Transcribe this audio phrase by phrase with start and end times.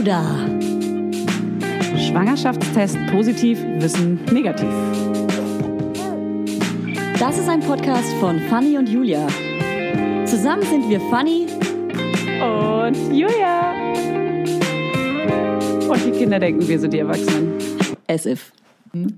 [0.00, 0.24] Oder.
[1.98, 4.72] Schwangerschaftstest positiv, Wissen negativ.
[7.18, 9.26] Das ist ein Podcast von Fanny und Julia.
[10.24, 11.48] Zusammen sind wir Fanny
[12.40, 13.74] und Julia.
[15.86, 17.52] Und die Kinder denken, wir sind die Erwachsenen.
[18.08, 18.52] As if.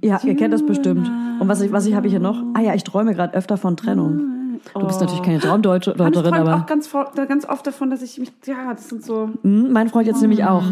[0.03, 1.08] Ja, ihr kennt das bestimmt.
[1.39, 2.43] Und was ich, was ich habe ich hier noch?
[2.54, 4.42] Ah ja, ich träume gerade öfter von Trennung.
[4.75, 6.90] Du bist natürlich keine Traumdeuterin, ich träume aber auch ganz,
[7.29, 9.31] ganz oft davon, dass ich mich, ja, das sind so.
[9.43, 10.64] Mhm, mein Freund jetzt nämlich auch.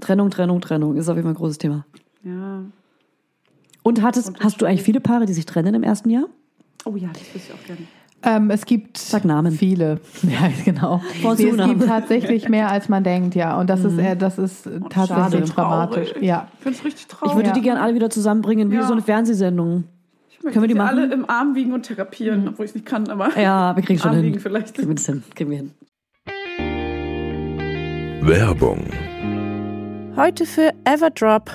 [0.00, 1.84] Trennung, Trennung, Trennung ist auf jeden Fall ein großes Thema.
[2.24, 2.62] Ja.
[3.82, 6.24] Und hattest, hast du eigentlich viele Paare, die sich trennen im ersten Jahr?
[6.84, 7.80] Oh ja, das wüsste ich auch gerne.
[8.22, 9.52] Ähm, es gibt Sag Namen.
[9.52, 9.98] viele.
[10.22, 11.00] Ja, genau.
[11.22, 13.58] Nee, es gibt tatsächlich mehr, als man denkt, ja.
[13.58, 15.40] Und das ist, äh, das ist tatsächlich schade.
[15.46, 16.10] dramatisch.
[16.10, 16.22] Traurig.
[16.26, 16.48] Ja.
[16.58, 17.36] Ich finde es richtig Ich traurig.
[17.36, 17.54] würde Ja.
[17.54, 18.82] die gerne alle wieder zusammenbringen, wie Ja.
[18.86, 19.84] so eine Fernsehsendung.
[20.42, 20.98] Können wir die machen?
[20.98, 23.98] alle im Arm wiegen und therapieren, obwohl ich es nicht kann, aber Ja, wir kriegen
[23.98, 24.26] schon Arm hin.
[24.26, 24.74] wiegen vielleicht.
[24.74, 25.22] Kriegen wir das hin.
[25.34, 25.74] Kriegen wir hin.
[28.22, 28.86] Werbung.
[30.16, 31.50] Heute für Everdrop.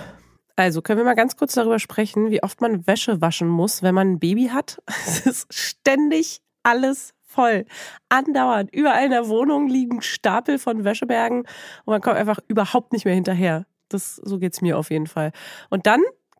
[0.56, 3.94] Also können wir mal ganz kurz darüber sprechen, wie oft man Wäsche waschen muss, wenn
[3.96, 4.82] man ein Baby hat.
[4.88, 7.66] Es ist ständig alles voll.
[8.10, 8.74] Andauernd.
[8.74, 11.48] Überall in der Wohnung liegen Stapel von Wäschebergen und
[11.92, 13.66] man kommt einfach überhaupt nicht mehr hinterher.
[13.90, 15.32] Das, so geht's mir auf jeden Fall.
[15.70, 16.02] Und dann,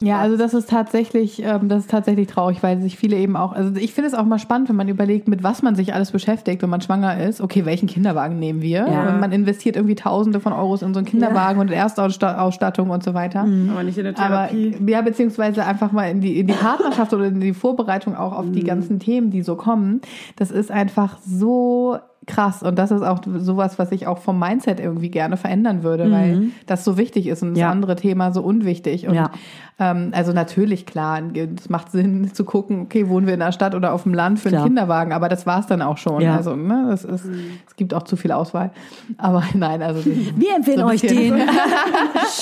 [0.00, 3.52] Ja, also das ist tatsächlich, ähm, das ist tatsächlich traurig, weil sich viele eben auch,
[3.52, 6.12] also ich finde es auch mal spannend, wenn man überlegt, mit was man sich alles
[6.12, 7.40] beschäftigt, wenn man schwanger ist.
[7.40, 8.86] Okay, welchen Kinderwagen nehmen wir?
[8.86, 9.08] Ja.
[9.08, 13.14] Und man investiert irgendwie Tausende von Euros in so einen Kinderwagen und Erstausstattung und so
[13.14, 13.40] weiter.
[13.40, 14.76] Aber nicht in der Aber Therapie.
[14.86, 18.46] ja, beziehungsweise einfach mal in die, in die Partnerschaft oder in die Vorbereitung auch auf
[18.52, 20.00] die ganzen Themen, die so kommen.
[20.36, 22.62] Das ist einfach so krass.
[22.62, 26.48] Und das ist auch sowas, was ich auch vom Mindset irgendwie gerne verändern würde, weil
[26.66, 27.70] das so wichtig ist und das Ja.
[27.70, 29.08] andere Thema so unwichtig.
[29.08, 29.30] Und Ja.
[29.78, 31.22] ähm, also natürlich, klar,
[31.56, 34.40] es macht Sinn zu gucken, okay, wohnen wir in der Stadt oder auf dem Land
[34.40, 34.66] für einen Klar.
[34.66, 36.20] Kinderwagen, aber das war es dann auch schon.
[36.20, 36.36] Ja.
[36.36, 37.24] Also, ne, das ist,
[37.66, 38.72] es gibt auch zu viel Auswahl.
[39.16, 40.04] Aber nein, also
[40.36, 41.34] Wir empfehlen So euch den.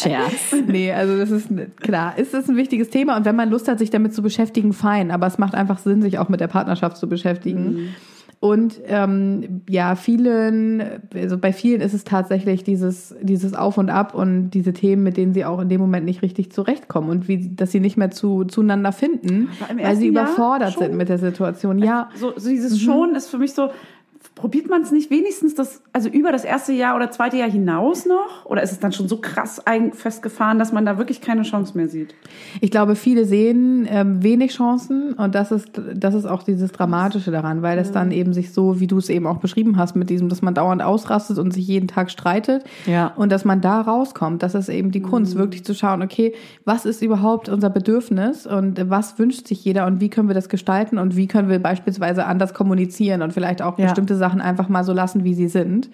[0.01, 0.55] Scherz.
[0.67, 1.49] Nee, also das ist
[1.81, 4.73] klar, es ist ein wichtiges Thema und wenn man Lust hat, sich damit zu beschäftigen,
[4.73, 5.11] fein.
[5.11, 7.95] Aber es macht einfach Sinn, sich auch mit der Partnerschaft zu beschäftigen.
[8.39, 10.83] Und ähm, ja, vielen,
[11.15, 15.17] also bei vielen ist es tatsächlich dieses, dieses Auf und Ab und diese Themen, mit
[15.17, 18.11] denen sie auch in dem Moment nicht richtig zurechtkommen und wie, dass sie nicht mehr
[18.11, 19.49] zu, zueinander finden,
[19.81, 20.83] weil sie Jahr überfordert schon?
[20.83, 21.79] sind mit der Situation.
[21.79, 23.71] Ja, So, so dieses Schon ist für mich so,
[24.37, 28.05] probiert man es nicht wenigstens das, also über das erste Jahr oder zweite Jahr hinaus
[28.05, 28.45] noch?
[28.45, 29.63] Oder ist es dann schon so krass
[29.95, 32.15] festgefahren, dass man da wirklich keine Chance mehr sieht?
[32.61, 37.31] Ich glaube, viele sehen ähm, wenig Chancen und das ist, das ist auch dieses Dramatische
[37.31, 40.11] daran, weil es dann eben sich so, wie du es eben auch beschrieben hast, mit
[40.11, 43.15] diesem, dass man dauernd ausrastet und sich jeden Tag streitet Ja.
[43.17, 44.43] und dass man da rauskommt.
[44.43, 46.35] Das ist eben die Kunst, wirklich zu schauen, okay,
[46.67, 50.51] was ist überhaupt unser Bedürfnis und was wünscht sich jeder und wie können wir das
[50.51, 53.87] gestalten und wie können wir beispielsweise anders kommunizieren und vielleicht auch Ja.
[53.87, 55.91] bestimmte Sachen einfach mal so lassen, wie sie sind.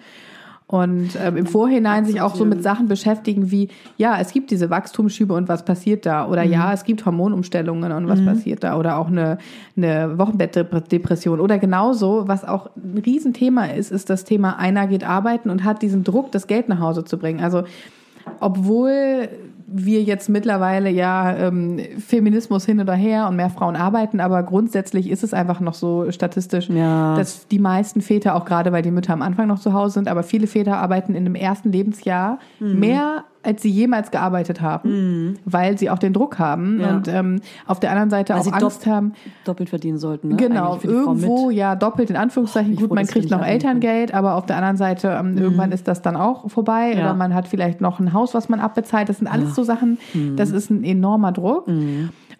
[0.65, 4.69] Und ähm, im Vorhinein sich auch so mit Sachen beschäftigen wie, ja, es gibt diese
[4.69, 6.27] Wachstumsschübe und was passiert da?
[6.27, 8.77] Oder ja, es gibt Hormonumstellungen und was passiert da?
[8.77, 9.37] Oder auch eine,
[9.77, 11.39] eine Wochenbettdepression.
[11.39, 15.81] Oder genauso, was auch ein Riesenthema ist, ist das Thema, einer geht arbeiten und hat
[15.81, 17.41] diesen Druck, das Geld nach Hause zu bringen.
[17.41, 17.65] Also
[18.39, 19.29] obwohl
[19.75, 25.09] wir jetzt mittlerweile ja ähm, Feminismus hin oder her und mehr Frauen arbeiten, aber grundsätzlich
[25.09, 27.15] ist es einfach noch so statistisch, Ja.
[27.15, 30.07] dass die meisten Väter, auch gerade weil die Mütter am Anfang noch zu Hause sind,
[30.07, 32.79] aber viele Väter arbeiten in dem ersten Lebensjahr Mhm.
[32.79, 36.95] mehr als sie jemals gearbeitet haben, weil sie auch den Druck haben Ja.
[36.95, 39.13] und ähm, auf der anderen Seite Weil auch Angst dopp- haben,
[39.45, 40.29] Doppelt verdienen sollten.
[40.29, 40.35] Ne?
[40.37, 42.71] Genau, irgendwo ja doppelt in Anführungszeichen.
[42.71, 45.87] wie Gut, froh, man kriegt noch Elterngeld, aber auf der anderen Seite ähm, irgendwann ist
[45.87, 47.01] das dann auch vorbei Ja.
[47.01, 49.09] oder man hat vielleicht noch ein Haus, was man abbezahlt.
[49.09, 49.97] Das sind alles so Sachen,
[50.35, 51.67] das ist ein enormer Druck.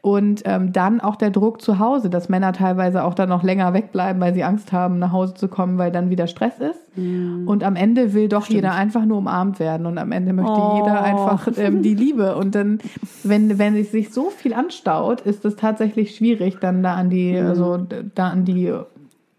[0.06, 3.74] Und ähm, dann auch der Druck zu Hause, dass Männer teilweise auch dann noch länger
[3.74, 6.82] wegbleiben, weil sie Angst haben, nach Hause zu kommen, weil dann wieder Stress ist.
[6.98, 10.76] Und am Ende will doch jeder einfach nur umarmt werden und am Ende möchte Oh.
[10.84, 12.36] jeder einfach ähm, die Liebe.
[12.36, 12.80] Und dann,
[13.24, 17.38] wenn, wenn es sich so viel anstaut, ist es tatsächlich schwierig, dann da an die,
[17.38, 17.78] also
[18.14, 18.74] da an die,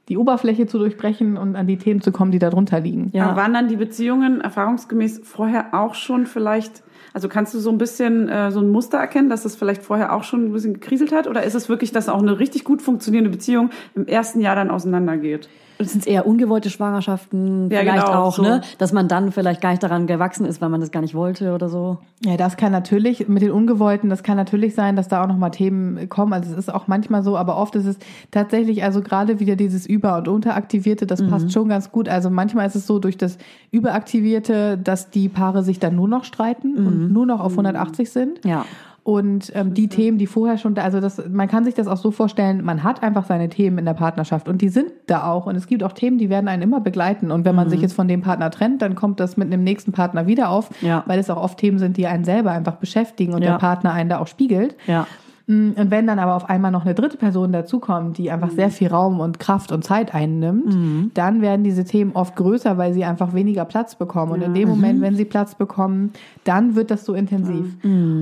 [0.09, 3.11] die Oberfläche zu durchbrechen und an die Themen zu kommen, die da drunter liegen.
[3.13, 3.27] Ja.
[3.27, 6.83] Aber waren dann die Beziehungen erfahrungsgemäß vorher auch schon vielleicht,
[7.15, 10.13] also kannst du so ein bisschen äh, so ein Muster erkennen, dass das vielleicht vorher
[10.13, 11.29] auch schon ein bisschen gekriselt hat?
[11.29, 14.71] Oder ist es wirklich, dass auch eine richtig gut funktionierende Beziehung im ersten Jahr dann
[14.71, 15.49] auseinandergeht?
[15.79, 18.43] Und sind es eher ungewollte Schwangerschaften, Ja, vielleicht genau, auch, so.
[18.43, 18.61] ne?
[18.79, 21.53] Dass man dann vielleicht gar nicht daran gewachsen ist, weil man das gar nicht wollte
[21.55, 21.99] oder so.
[22.25, 25.51] Ja, das kann natürlich, mit den Ungewollten, das kann natürlich sein, dass da auch nochmal
[25.51, 26.33] Themen kommen.
[26.33, 27.99] Also es ist auch manchmal so, aber oft ist es
[28.31, 32.09] tatsächlich, also gerade wieder dieses Über- und Unteraktivierte, das passt schon ganz gut.
[32.09, 33.39] Also manchmal ist es so durch das
[33.71, 38.45] Überaktivierte, dass die Paare sich dann nur noch streiten und nur noch auf 180 sind.
[38.45, 38.65] Ja.
[39.05, 41.99] Und ähm, die Themen, die vorher schon da, also das, man kann sich das auch
[41.99, 45.45] so vorstellen, man hat einfach seine Themen in der Partnerschaft und die sind da auch.
[45.47, 47.31] Und es gibt auch Themen, die werden einen immer begleiten.
[47.31, 49.93] Und wenn man sich jetzt von dem Partner trennt, dann kommt das mit einem nächsten
[49.93, 51.03] Partner wieder auf, Ja.
[51.07, 53.51] weil es auch oft Themen sind, die einen selber einfach beschäftigen und Ja.
[53.53, 54.75] der Partner einen da auch spiegelt.
[54.87, 55.07] Ja.
[55.47, 58.71] Mm, Und wenn dann aber auf einmal noch eine dritte Person dazukommt, die einfach sehr
[58.71, 60.75] viel Raum und Kraft und Zeit einnimmt,
[61.15, 64.33] dann werden diese Themen oft größer, weil sie einfach weniger Platz bekommen.
[64.33, 66.13] Und in dem Moment, wenn sie Platz bekommen,
[66.45, 67.77] dann wird das so intensiv.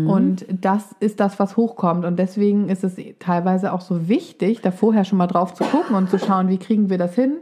[0.08, 2.04] Und das ist das, was hochkommt.
[2.04, 5.94] Und deswegen ist es teilweise auch so wichtig, da vorher schon mal drauf zu gucken
[5.94, 7.34] und zu schauen, wie kriegen wir das hin?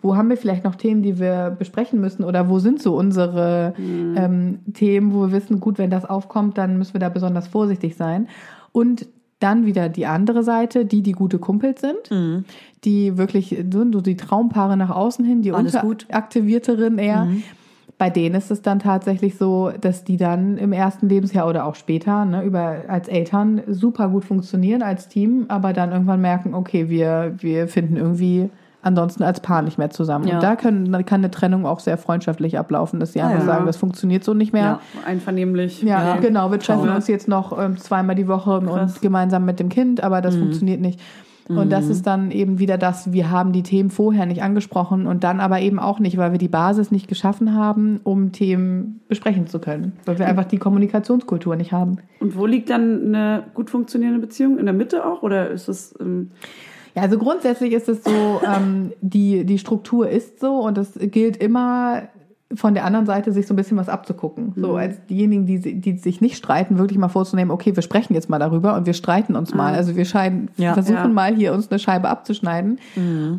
[0.00, 2.24] Wo haben wir vielleicht noch Themen, die wir besprechen müssen?
[2.24, 3.74] Oder wo sind so unsere
[4.16, 7.96] ähm, Themen, wo wir wissen, gut, wenn das aufkommt, dann müssen wir da besonders vorsichtig
[7.96, 8.28] sein.
[8.72, 9.06] Und
[9.38, 12.44] dann wieder die andere Seite, die, die gute Kumpels sind,
[12.84, 16.04] die wirklich so so die Traumpaare nach außen hin, die Alles gut.
[16.04, 17.28] unteraktivierteren eher.
[17.98, 21.74] Bei denen ist es dann tatsächlich so, dass die dann im ersten Lebensjahr oder auch
[21.74, 26.88] später ne, über, als Eltern super gut funktionieren als Team, aber dann irgendwann merken, okay,
[26.88, 28.50] wir, wir finden irgendwie
[28.82, 30.26] ansonsten als Paar nicht mehr zusammen.
[30.28, 30.36] Ja.
[30.36, 33.44] Und da können, kann eine Trennung auch sehr freundschaftlich ablaufen, dass sie einfach ja.
[33.44, 34.62] sagen, das funktioniert so nicht mehr.
[34.62, 34.80] Ja.
[35.04, 35.82] Einvernehmlich.
[35.82, 36.28] Ja, Okay.
[36.28, 36.50] genau.
[36.50, 38.94] Wir treffen uns jetzt noch ähm, zweimal die Woche Krass.
[38.94, 41.00] und gemeinsam mit dem Kind, aber das funktioniert nicht.
[41.48, 45.24] Und das ist dann eben wieder das, wir haben die Themen vorher nicht angesprochen und
[45.24, 49.46] dann aber eben auch nicht, weil wir die Basis nicht geschaffen haben, um Themen besprechen
[49.46, 49.92] zu können.
[50.04, 51.98] Weil wir einfach die Kommunikationskultur nicht haben.
[52.20, 54.58] Und wo liegt dann eine gut funktionierende Beziehung?
[54.58, 55.22] In der Mitte auch?
[55.22, 56.32] Oder ist es, ähm,
[56.98, 61.36] Ja, also grundsätzlich ist es so, ähm, die, die Struktur ist so und es gilt
[61.36, 62.08] immer
[62.54, 64.54] von der anderen Seite sich so ein bisschen was abzugucken.
[64.56, 68.30] So als diejenigen, die, die sich nicht streiten, wirklich mal vorzunehmen, okay, wir sprechen jetzt
[68.30, 69.74] mal darüber und wir streiten uns mal.
[69.74, 70.72] Also wir scheinen, Ja.
[70.72, 71.08] versuchen Ja.
[71.08, 72.78] mal hier uns eine Scheibe abzuschneiden.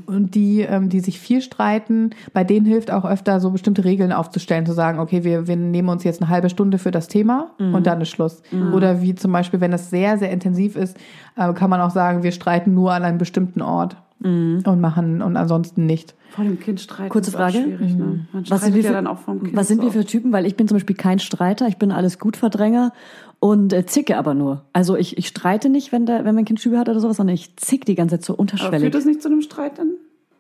[0.06, 4.12] Und die, ähm, die sich viel streiten, bei denen hilft auch öfter so bestimmte Regeln
[4.12, 7.50] aufzustellen, zu sagen, okay, wir, wir nehmen uns jetzt eine halbe Stunde für das Thema
[7.58, 8.44] und dann ist Schluss.
[8.76, 10.98] Oder wie zum Beispiel, wenn es sehr, sehr intensiv ist,
[11.36, 15.38] äh, kann man auch sagen, wir streiten nur an einem bestimmten Ort und machen und
[15.38, 16.14] ansonsten nicht.
[16.32, 17.10] vor dem Kind streiten?
[17.10, 17.60] Kurze Frage.
[17.60, 18.26] Ne?
[18.34, 19.56] Man Was sind, wir für, dann auch vom Kind.
[19.56, 20.34] was sind wir für Typen?
[20.34, 22.92] Weil ich bin zum Beispiel kein Streiter, ich bin alles gut Verdränger
[23.40, 24.66] und äh, zicke aber nur.
[24.74, 27.34] Also ich, ich streite nicht, wenn, der, wenn mein Kind Schübe hat oder sowas, sondern
[27.34, 28.82] ich zick die ganze Zeit so Aber unterschwellig.
[28.82, 29.92] führt das nicht zu einem Streit dann?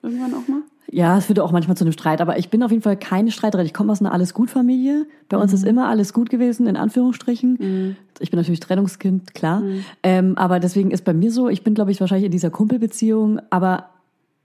[0.01, 0.61] Irgendwann auch mal?
[0.91, 3.31] Ja, es führt auch manchmal zu einem Streit, aber ich bin auf jeden Fall keine
[3.31, 3.65] Streiterin.
[3.65, 5.05] Ich komme aus einer Alles-Gut-Familie.
[5.27, 7.95] Bei uns ist immer alles gut gewesen, in Anführungsstrichen.
[8.19, 9.61] Ich bin natürlich Trennungskind, klar.
[10.01, 13.39] Ähm, aber deswegen ist bei mir so, ich bin, glaube ich, wahrscheinlich in dieser Kumpelbeziehung,
[13.51, 13.89] aber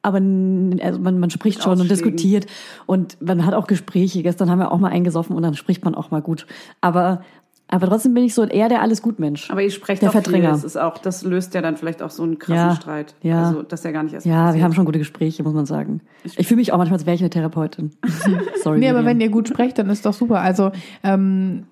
[0.04, 2.44] aber also man, man spricht schon und diskutiert
[2.84, 4.22] und man hat auch Gespräche.
[4.22, 6.46] Gestern haben wir auch mal eingesoffen und dann spricht man auch mal gut.
[6.82, 7.22] Aber,
[7.68, 9.50] aber trotzdem bin ich so eher der alles gut Mensch.
[9.50, 10.22] Aber ihr sprecht Der auch viel.
[10.22, 10.50] Verdränger.
[10.50, 13.14] Das ist auch, das löst ja dann vielleicht auch so einen krassen Ja, Streit.
[13.22, 13.48] ja.
[13.48, 14.64] Also, das ist ja gar nicht erst ja, wir passiert.
[14.64, 16.00] haben schon gute Gespräche, muss man sagen.
[16.36, 17.90] Ich fühle mich auch manchmal, als wäre ich eine Therapeutin.
[18.62, 18.78] Sorry.
[18.78, 19.06] Nee, aber Miriam.
[19.06, 20.40] wenn ihr gut sprecht, dann ist doch super.
[20.40, 20.70] Also
[21.02, 21.64] ähm,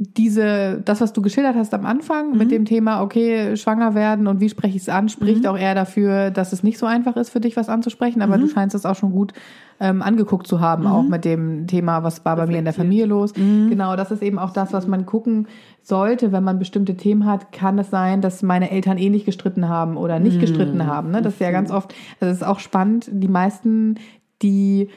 [0.00, 2.38] diese, das, was du geschildert hast am Anfang Mhm.
[2.38, 5.74] mit dem Thema, okay, schwanger werden und wie spreche ich es an, spricht auch eher
[5.74, 8.22] dafür, dass es nicht so einfach ist für dich, was anzusprechen.
[8.22, 8.42] Aber Mhm.
[8.42, 9.32] du scheinst es auch schon gut
[9.80, 13.06] ähm, angeguckt zu haben, auch mit dem Thema, was war bei mir in der Familie
[13.06, 13.36] los.
[13.36, 13.68] Mhm.
[13.68, 15.46] Genau, das ist eben auch das, was man gucken
[15.82, 17.50] sollte, wenn man bestimmte Themen hat.
[17.52, 21.10] Kann es sein, dass meine Eltern ähnlich gestritten haben oder nicht gestritten haben?
[21.10, 21.22] Ne?
[21.22, 23.08] Das ist ja ganz oft, das ist auch spannend.
[23.12, 23.96] Die meisten,
[24.42, 24.88] die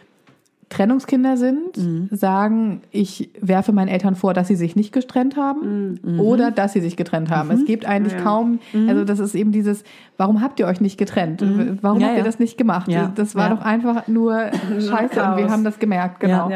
[0.72, 2.08] Trennungskinder sind, Mhm.
[2.12, 6.20] sagen, ich werfe meinen Eltern vor, dass sie sich nicht getrennt haben Mhm.
[6.20, 7.52] oder dass sie sich getrennt haben.
[7.52, 8.22] Es gibt eigentlich Ja.
[8.22, 9.84] kaum, also das ist eben dieses,
[10.18, 11.42] warum habt ihr euch nicht getrennt?
[11.82, 12.02] Warum Mhm.
[12.02, 12.24] Ja, habt ihr ja.
[12.26, 12.90] das nicht gemacht?
[13.16, 14.34] Das war doch einfach nur
[14.80, 16.50] scheiße und wir haben das gemerkt, genau.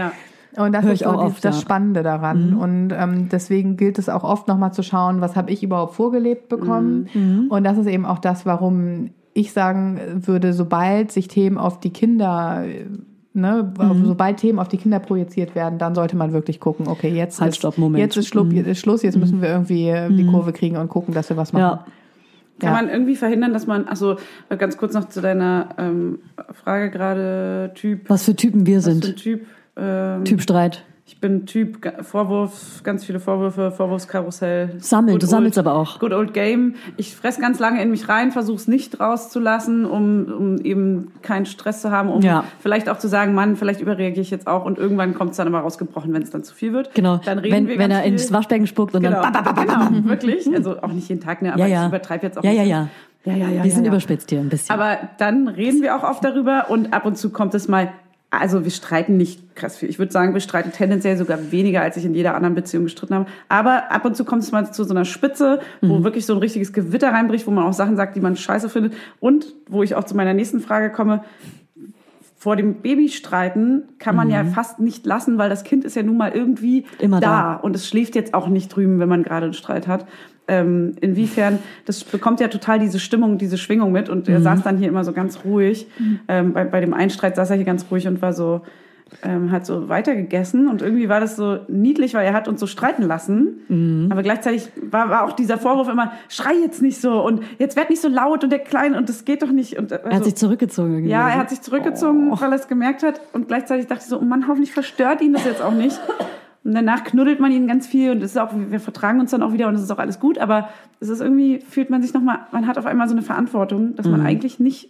[0.58, 1.60] Und das Hör ist auch die- oft, das.
[1.60, 2.54] Spannende daran.
[2.54, 6.48] Und ähm, deswegen gilt es auch oft nochmal zu schauen, was habe ich überhaupt vorgelebt
[6.48, 7.10] bekommen.
[7.14, 7.48] Mhm.
[7.50, 11.90] Und das ist eben auch das, warum ich sagen würde, sobald sich Themen auf die
[11.90, 12.86] Kinder, äh,
[13.36, 14.06] ne, Mhm.
[14.06, 17.52] sobald Themen auf die Kinder projiziert werden, dann sollte man wirklich gucken, okay, jetzt Halt,
[17.52, 18.02] ist, stopp, Moment.
[18.02, 21.14] jetzt ist Schlupp, ist Schluss, jetzt müssen wir irgendwie äh, die Kurve kriegen und gucken,
[21.14, 21.62] dass wir was machen.
[21.62, 21.86] Ja.
[22.60, 22.82] Kann Ja.
[22.82, 24.16] man irgendwie verhindern, dass man, also
[24.58, 26.20] ganz kurz noch zu deiner ähm,
[26.54, 29.16] Frage gerade, Typ, Was für Typen wir was für sind.
[29.18, 29.46] Typ?
[29.78, 30.84] Ähm, Typ Streit.
[31.08, 34.72] Ich bin Typ Vorwurf, ganz viele Vorwürfe, Vorwurfskarussell.
[34.80, 36.00] Sammeln, du sammelst old- aber auch.
[36.00, 36.74] Good old game.
[36.98, 41.46] Ich fress ganz lange in mich rein, versuche es nicht rauszulassen, um, um eben keinen
[41.46, 42.44] Stress zu haben, um Ja.
[42.60, 45.46] vielleicht auch zu sagen, Mann, vielleicht überreagiere ich jetzt auch und irgendwann kommt es dann
[45.48, 46.96] aber rausgebrochen, wenn es dann zu viel wird.
[46.96, 47.18] Genau.
[47.24, 48.14] Dann reden wenn wir wenn er viel.
[48.14, 49.56] ins Waschbecken spuckt und Genau, dann.
[49.56, 50.48] genau, wirklich.
[50.56, 51.82] Also auch nicht jeden Tag, ne, aber Ja, ja.
[51.84, 52.60] ich übertreibe jetzt auch Ja, nicht.
[52.62, 52.88] ja, ja.
[53.26, 53.64] Ja, ja, ja.
[53.64, 53.90] Wir ja, sind ja.
[53.92, 54.74] überspitzt hier ein bisschen.
[54.74, 57.90] Aber dann reden wir auch oft darüber und ab und zu kommt es mal.
[58.40, 59.90] Also wir streiten nicht krass viel.
[59.90, 63.16] Ich würde sagen, wir streiten tendenziell sogar weniger, als ich in jeder anderen Beziehung gestritten
[63.16, 63.26] habe.
[63.50, 66.40] Aber ab und zu kommt es mal zu so einer Spitze, wo wirklich so ein
[66.40, 68.94] richtiges Gewitter reinbricht, wo man auch Sachen sagt, die man scheiße findet.
[69.20, 71.24] Und wo ich auch zu meiner nächsten Frage komme,
[72.46, 76.18] vor dem Babystreiten kann man ja fast nicht lassen, weil das Kind ist ja nun
[76.18, 77.28] mal irgendwie Immer da.
[77.28, 77.56] da.
[77.56, 80.06] Und es schläft jetzt auch nicht drüben, wenn man gerade einen Streit hat.
[80.48, 84.10] Ähm, inwiefern, das bekommt ja total diese Stimmung, diese Schwingung mit.
[84.10, 85.88] Und er saß dann hier immer so ganz ruhig.
[86.28, 88.62] Ähm, bei, bei dem Einstreit saß er hier ganz ruhig und war so,
[89.24, 90.68] ähm, hat so weitergegessen.
[90.68, 94.10] Und irgendwie war das so niedlich, weil er hat uns so streiten lassen.
[94.12, 97.90] Aber gleichzeitig war, war auch dieser Vorwurf immer, schrei jetzt nicht so und jetzt werd
[97.90, 99.78] nicht so laut und der Kleine und das geht doch nicht.
[99.80, 101.12] Und, äh, er hat sich zurückgezogen irgendwie.
[101.12, 103.20] ja, er hat sich zurückgezogen, weil er es gemerkt hat.
[103.34, 106.00] Und gleichzeitig dachte ich so, oh Mann, hoffentlich verstört ihn das jetzt auch nicht.
[106.66, 109.44] Und danach knuddelt man ihn ganz viel und es ist auch, wir vertragen uns dann
[109.44, 110.40] auch wieder und es ist auch alles gut.
[110.40, 110.70] Aber
[111.00, 114.08] es ist irgendwie, fühlt man sich nochmal, man hat auf einmal so eine Verantwortung, dass
[114.08, 114.90] man eigentlich nicht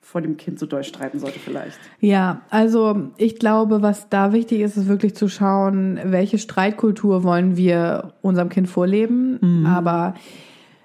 [0.00, 1.78] vor dem Kind so doll streiten sollte vielleicht.
[2.00, 7.56] Ja, also ich glaube, was da wichtig ist, ist wirklich zu schauen, welche Streitkultur wollen
[7.56, 9.64] wir unserem Kind vorleben.
[9.64, 10.14] Aber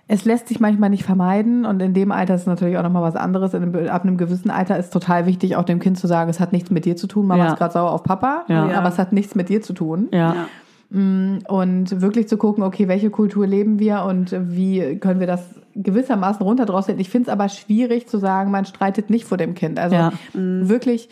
[0.10, 3.04] es lässt sich manchmal nicht vermeiden und in dem Alter ist es natürlich auch nochmal
[3.04, 3.54] was anderes.
[3.54, 6.40] In einem, ab einem gewissen Alter ist total wichtig, auch dem Kind zu sagen, es
[6.40, 7.28] hat nichts mit dir zu tun.
[7.28, 7.52] Mama Ja.
[7.52, 8.70] ist gerade sauer auf Papa, Ja.
[8.72, 10.08] aber es hat nichts mit dir zu tun.
[10.14, 10.48] Ja.
[10.90, 15.44] Und wirklich zu gucken, okay, welche Kultur leben wir und wie können wir das
[15.76, 16.98] gewissermaßen runterdrosseln.
[17.00, 19.80] Ich finde es aber schwierig zu sagen, man streitet nicht vor dem Kind.
[19.80, 20.12] Also Ja.
[20.34, 21.10] wirklich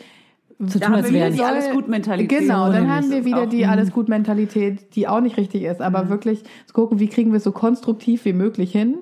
[0.58, 2.40] Zu Da tun, als wäre die alles gut Mentalität.
[2.40, 6.08] Genau, dann haben wir wieder die alles gut Mentalität, die auch nicht richtig ist, aber
[6.08, 8.96] wirklich zu gucken, wie kriegen wir es so konstruktiv wie möglich hin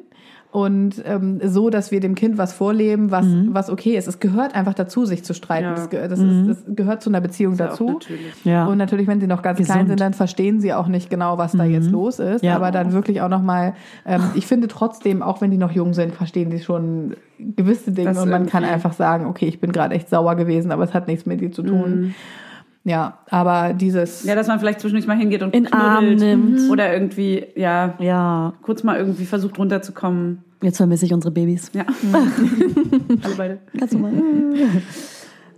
[0.54, 4.06] und ähm, so, dass wir dem Kind was vorleben, was was okay ist.
[4.06, 5.64] Es gehört einfach dazu, sich zu streiten.
[5.64, 5.75] Ja.
[5.75, 7.90] Das, ge das, ist, das gehört zu einer Beziehung dazu.
[7.90, 8.44] natürlich.
[8.44, 8.66] Ja.
[8.66, 9.88] Und natürlich, wenn sie noch ganz klein Gesund.
[9.88, 12.44] sind, dann verstehen sie auch nicht genau, was da jetzt los ist.
[12.44, 12.54] Ja.
[12.54, 13.75] Aber dann wirklich auch nochmal,
[14.06, 18.11] ähm, ich finde trotzdem, auch wenn die noch jung sind, verstehen sie schon gewisse Dinge
[18.11, 20.94] Das und man kann einfach sagen, okay, ich bin gerade echt sauer gewesen, aber es
[20.94, 22.14] hat nichts mit dir zu tun.
[22.85, 26.71] Ja, aber dieses, Ja, dass man vielleicht zwischendurch mal hingeht und In Arm nimmt.
[26.71, 30.45] oder irgendwie, ja, Ja, kurz mal irgendwie versucht runterzukommen.
[30.62, 31.71] jetzt vermisse ich unsere Babys.
[31.73, 31.85] Ja.
[33.23, 33.59] Alle beide.
[33.79, 34.12] Kannst du mal.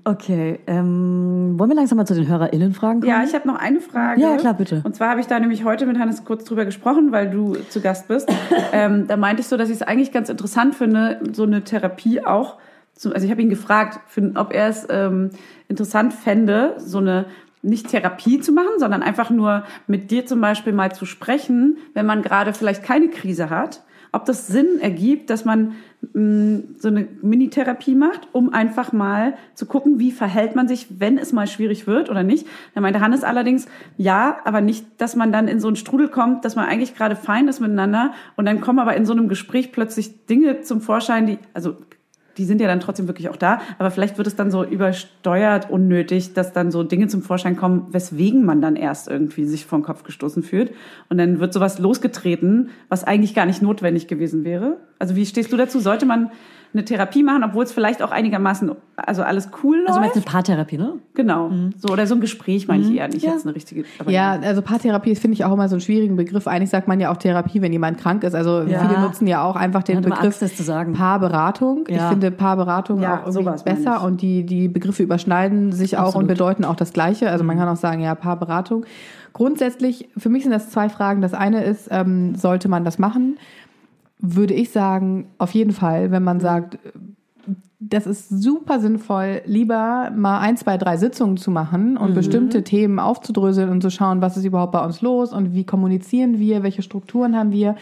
[0.08, 3.10] Okay, ähm, wollen wir langsam mal zu den HörerInnen-Fragen kommen?
[3.12, 4.20] Ja, ich habe noch eine Frage.
[4.20, 4.80] Ja, klar, bitte.
[4.84, 7.80] Und zwar habe ich da nämlich heute mit Hannes kurz drüber gesprochen, weil du zu
[7.80, 8.28] Gast bist.
[8.72, 12.24] ähm, da meinte ich so, dass ich es eigentlich ganz interessant finde, so eine Therapie
[12.24, 12.54] auch.
[13.04, 14.00] Also ich habe ihn gefragt,
[14.34, 15.30] ob er es ähm,
[15.68, 17.26] interessant fände, so eine
[17.62, 22.06] nicht Therapie zu machen, sondern einfach nur mit dir zum Beispiel mal zu sprechen, wenn
[22.06, 25.74] man gerade vielleicht keine Krise hat, ob das Sinn ergibt, dass man
[26.14, 31.18] mh, so eine Mini-Therapie macht, um einfach mal zu gucken, wie verhält man sich, wenn
[31.18, 32.46] es mal schwierig wird oder nicht.
[32.74, 36.44] Da meinte Hannes allerdings, ja, aber nicht, dass man dann in so einen Strudel kommt,
[36.44, 39.72] dass man eigentlich gerade fein ist miteinander und dann kommen aber in so einem Gespräch
[39.72, 41.76] plötzlich Dinge zum Vorschein, die, also
[42.36, 45.70] die sind ja dann trotzdem wirklich auch da, aber vielleicht wird es dann so übersteuert,
[45.70, 49.78] unnötig, dass dann so Dinge zum Vorschein kommen, weswegen man dann erst irgendwie sich vor
[49.78, 50.72] den Kopf gestoßen fühlt.
[51.08, 54.78] Und dann wird sowas losgetreten, was eigentlich gar nicht notwendig gewesen wäre.
[54.98, 55.80] Also wie stehst du dazu?
[55.80, 56.30] Sollte man
[56.76, 59.88] eine Therapie machen, obwohl es vielleicht auch einigermaßen, also alles cool läuft?
[59.88, 60.94] Also meinst du eine Paartherapie, ne?
[61.14, 61.50] Genau.
[61.78, 63.32] So, oder so ein Gespräch meine ich eher nicht Ja.
[63.32, 63.84] jetzt eine richtige.
[64.08, 66.46] Ja, also Paartherapie finde ich auch immer so einen schwierigen Begriff.
[66.46, 68.34] Eigentlich sagt man ja auch Therapie, wenn jemand krank ist.
[68.34, 68.80] Also Ja.
[68.86, 70.92] viele nutzen ja auch einfach den Begriff Angst, das zu sagen.
[70.92, 71.84] Paarberatung.
[71.88, 72.08] Ich Ja.
[72.10, 74.02] finde Paarberatung Ja, auch irgendwie besser ich.
[74.04, 76.28] und die, die Begriffe überschneiden sich auch und Absolut.
[76.28, 77.30] bedeuten auch das Gleiche.
[77.30, 78.84] Also man kann auch sagen, ja, Paarberatung.
[79.32, 81.20] Grundsätzlich, für mich sind das zwei Fragen.
[81.20, 83.36] Das eine ist, ähm, sollte man das machen?
[84.18, 86.78] Würde ich sagen, auf jeden Fall, wenn man sagt,
[87.78, 92.98] das ist super sinnvoll, lieber mal ein, zwei, drei Sitzungen zu machen und bestimmte Themen
[92.98, 96.82] aufzudröseln und zu schauen, was ist überhaupt bei uns los und wie kommunizieren wir, welche
[96.82, 97.76] Strukturen haben wir,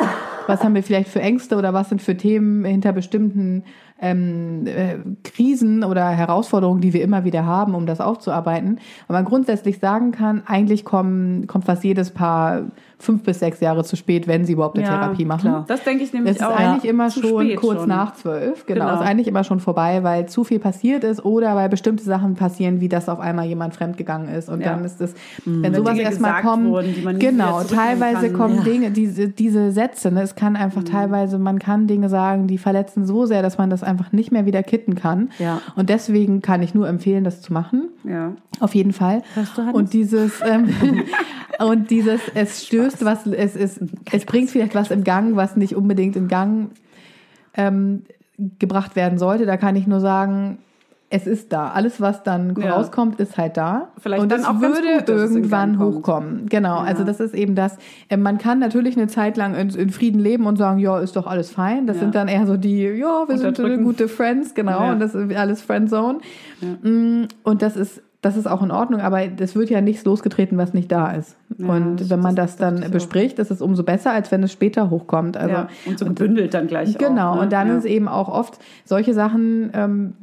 [0.49, 3.63] was haben wir vielleicht für Ängste oder was sind für Themen hinter bestimmten
[4.05, 8.79] ähm, äh, Krisen oder Herausforderungen, die wir immer wieder haben, um das aufzuarbeiten.
[9.09, 12.63] Und man grundsätzlich sagen kann, eigentlich kommen, kommt fast jedes Paar
[12.99, 15.41] fünf bis sechs Jahre zu spät, wenn sie überhaupt eine Ja, Therapie machen.
[15.43, 15.65] klar.
[15.69, 16.57] Das denke ich Es nämlich ist auch.
[16.57, 17.89] eigentlich immer Zu schon kurz schon.
[17.89, 18.65] nach zwölf.
[18.65, 18.95] Genau, Genau.
[18.95, 22.81] ist eigentlich immer schon vorbei, weil zu viel passiert ist oder weil bestimmte Sachen passieren,
[22.81, 24.49] wie dass auf einmal jemand fremdgegangen ist.
[24.49, 24.71] Und Ja.
[24.75, 25.13] dann ist es,
[25.45, 25.63] Mhm.
[25.63, 28.37] wenn Wenn sowas erstmal kommt, wurden, die man nie genau, teilweise kann.
[28.39, 28.63] kommen Ja.
[28.63, 30.87] Dinge, diese, diese Sätze, ne, es kann einfach Mhm.
[30.87, 34.47] teilweise, man kann Dinge sagen, die verletzen so sehr, dass man das einfach nicht mehr
[34.47, 35.31] wieder kitten kann.
[35.39, 35.61] Ja.
[35.77, 37.89] Und deswegen kann ich nur empfehlen, das zu machen.
[38.05, 38.35] Ja.
[38.61, 39.23] Auf jeden Fall.
[39.73, 40.69] Und dieses ähm,
[41.59, 43.81] und dieses es stößt was es ist
[44.13, 46.71] es bringt vielleicht was in Gang, was nicht unbedingt in Gang
[47.57, 48.03] ähm,
[48.59, 49.47] gebracht werden sollte.
[49.47, 50.59] Da kann ich nur sagen,
[51.17, 51.69] es ist da.
[51.69, 52.75] Alles, was dann Ja.
[52.75, 53.89] rauskommt, ist halt da.
[53.99, 56.47] Vielleicht und es ganz würde gut, es irgendwann hochkommen.
[56.49, 56.79] Genau.
[56.79, 57.77] Also das ist eben das.
[58.09, 61.15] äh, Man kann natürlich eine Zeit lang in, in Frieden leben und sagen, ja, ist
[61.15, 61.87] doch alles fein.
[61.87, 62.01] Das Ja.
[62.03, 64.81] sind dann eher so die, ja, wir sind gute Friends, genau.
[64.87, 64.93] Ja.
[64.93, 66.19] Und das ist alles Friendzone.
[66.83, 70.57] Mm, Und das ist das ist auch in Ordnung, aber das wird ja nichts losgetreten,
[70.57, 71.37] was nicht da ist.
[71.59, 74.43] Ja, und das- wenn man das das, dann bespricht, ist es umso besser, als wenn
[74.43, 75.37] es später hochkommt.
[75.37, 75.69] Also ja.
[75.85, 77.35] Und so gebündelt dann gleich Genau, auch.
[77.35, 77.41] ne?
[77.43, 77.77] und dann ja.
[77.77, 80.15] ist eben auch oft solche Sachen, ähm,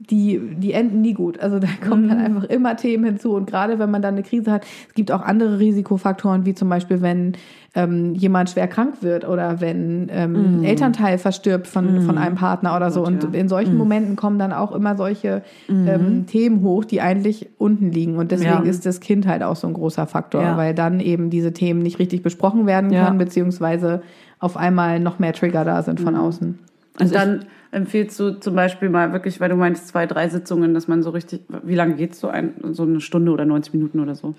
[0.00, 1.40] die, die enden nie gut.
[1.40, 2.08] Also da kommen Mhm.
[2.08, 3.32] dann einfach immer Themen hinzu.
[3.34, 6.68] Und gerade wenn man dann eine Krise hat, es gibt auch andere Risikofaktoren, wie zum
[6.68, 7.32] Beispiel, wenn
[7.74, 12.74] ähm, jemand schwer krank wird oder wenn ähm, ein Elternteil verstirbt von, von einem Partner
[12.76, 13.00] oder so.
[13.00, 13.04] Mhm.
[13.04, 13.28] Gott, und ja.
[13.28, 13.34] Mhm.
[13.34, 18.16] in solchen Momenten kommen dann auch immer solche ähm, Themen hoch, die eigentlich unten liegen.
[18.16, 18.60] Und deswegen Ja.
[18.70, 20.56] ist das Kind halt auch so ein großer Faktor, Ja.
[20.56, 24.02] weil dann eben diese Themen nicht richtig besprochen werden können, beziehungsweise
[24.40, 26.04] auf einmal noch mehr Trigger da sind Mhm.
[26.04, 26.58] von außen.
[27.00, 30.88] Und dann empfiehlst du zum Beispiel mal wirklich, weil du meinst zwei, drei Sitzungen, dass
[30.88, 34.14] man so richtig, wie lange geht's so ein, so eine Stunde oder 90 Minuten oder
[34.14, 34.34] so?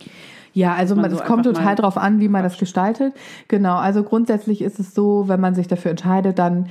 [0.53, 3.13] Ja, also man, so es kommt einfach total drauf an, wie man das gestaltet.
[3.47, 6.67] Genau, also grundsätzlich ist es so, wenn man sich dafür entscheidet, dann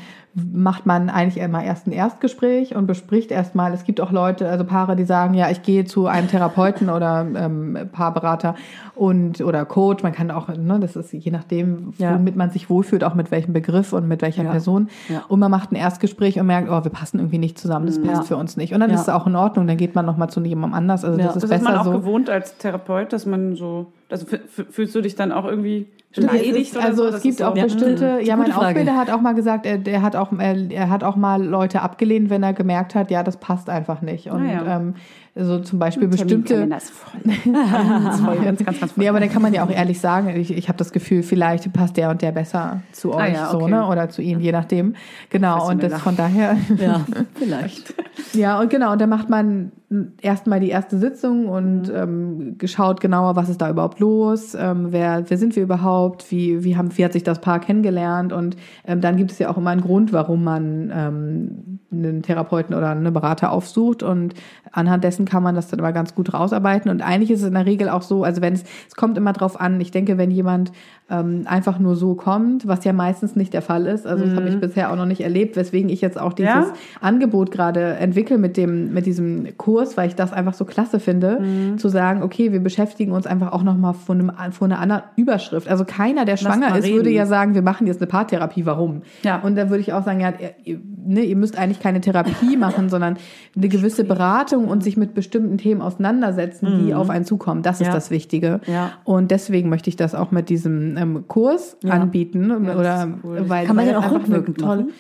[0.53, 4.65] macht man eigentlich immer erst ein Erstgespräch und bespricht erstmal, es gibt auch Leute, also
[4.65, 8.55] Paare, die sagen, ja, ich gehe zu einem Therapeuten oder ähm, Paarberater
[8.95, 12.15] und oder Coach, man kann auch, ne, das ist je nachdem, Ja.
[12.15, 14.51] womit man sich wohlfühlt, auch mit welchem Begriff und mit welcher Ja.
[14.51, 14.89] Person.
[15.09, 15.25] Ja.
[15.29, 18.23] Und man macht ein Erstgespräch und merkt, oh, wir passen irgendwie nicht zusammen, das passt
[18.23, 18.23] Ja.
[18.23, 18.75] für uns nicht.
[18.75, 18.97] Und dann Ja.
[18.97, 21.05] ist es auch in Ordnung, dann geht man nochmal zu jemandem anders.
[21.05, 21.27] Also Ja.
[21.27, 21.93] das ist Das ist besser man auch so.
[21.93, 24.27] gewohnt als Therapeut, dass man so, also
[24.71, 27.17] fühlst du dich dann auch irgendwie beleidigt oder also so?
[27.17, 28.67] es gibt so, auch Ja, bestimmte, ja, mein Frage.
[28.69, 31.83] Ausbilder hat auch mal gesagt, er, der hat auch, er, er hat auch mal Leute
[31.83, 34.31] abgelehnt, wenn er gemerkt hat, ja, das passt einfach nicht.
[34.31, 34.77] Und Ah, ja.
[34.77, 34.95] ähm,
[35.41, 36.55] so zum Beispiel bestimmte.
[36.77, 37.21] Ist voll.
[37.53, 39.05] das ist voll, ganz, ganz, ganz voll.
[39.05, 41.73] Nee, aber dann kann man ja auch ehrlich sagen, ich, ich habe das Gefühl, vielleicht
[41.73, 43.71] passt der und der besser zu euch, Ah ja, so, okay.
[43.71, 43.87] ne?
[43.87, 44.97] Oder zu ihnen, je nachdem.
[45.31, 46.57] Genau, und das Professioneller.
[46.59, 46.85] von daher.
[46.89, 47.95] Ja, vielleicht.
[48.35, 49.71] Ja, und genau, und dann macht man
[50.21, 51.95] erstmal die erste Sitzung und Mhm.
[51.95, 56.63] ähm, geschaut genauer, was ist da überhaupt los, ähm, wer, wer sind wir überhaupt, wie,
[56.63, 58.33] wie, haben, wie hat sich das Paar kennengelernt?
[58.35, 62.75] Und ähm, dann gibt es ja auch immer einen Grund, warum man ähm, einen Therapeuten
[62.75, 64.03] oder einen Berater aufsucht.
[64.03, 64.35] Und
[64.73, 66.91] anhand dessen kann man das dann immer ganz gut rausarbeiten.
[66.91, 69.33] Und eigentlich ist es in der Regel auch so, also wenn es, es kommt immer
[69.33, 70.71] drauf an, ich denke, wenn jemand
[71.11, 74.49] ähm, einfach nur so kommt, was ja meistens nicht der Fall ist, also das habe
[74.49, 76.61] ich bisher auch noch nicht erlebt, weswegen ich jetzt auch dieses Mhm.
[76.63, 76.73] Ja?
[77.01, 81.39] Angebot gerade entwickle mit dem mit diesem Kurs, weil ich das einfach so klasse finde,
[81.41, 81.79] Mhm.
[81.79, 85.03] zu sagen, okay, wir beschäftigen uns einfach auch noch mal von einem von einer anderen
[85.17, 85.67] Überschrift.
[85.69, 87.17] Also keiner, der schwanger ist, würde reden.
[87.17, 88.67] ja sagen, wir machen jetzt eine Paartherapie.
[88.67, 89.03] Warum?
[89.23, 89.41] Ja.
[89.41, 90.33] Und da würde ich auch sagen, ja,
[90.65, 93.17] ihr, ne, ihr müsst eigentlich keine Therapie machen, sondern
[93.57, 97.63] eine gewisse Beratung und sich mit bestimmten Themen auseinandersetzen, die auf einen zukommen.
[97.63, 97.87] Das ist Mhm.
[97.87, 97.95] Ja.
[97.95, 98.61] das Wichtige.
[98.67, 98.91] Ja.
[99.05, 101.93] Und deswegen möchte ich das auch mit diesem ähm, Kurs Ja.
[101.93, 103.45] anbieten das oder cool.
[103.49, 104.93] weil Kann man den auch rückwirkend tolle- machen?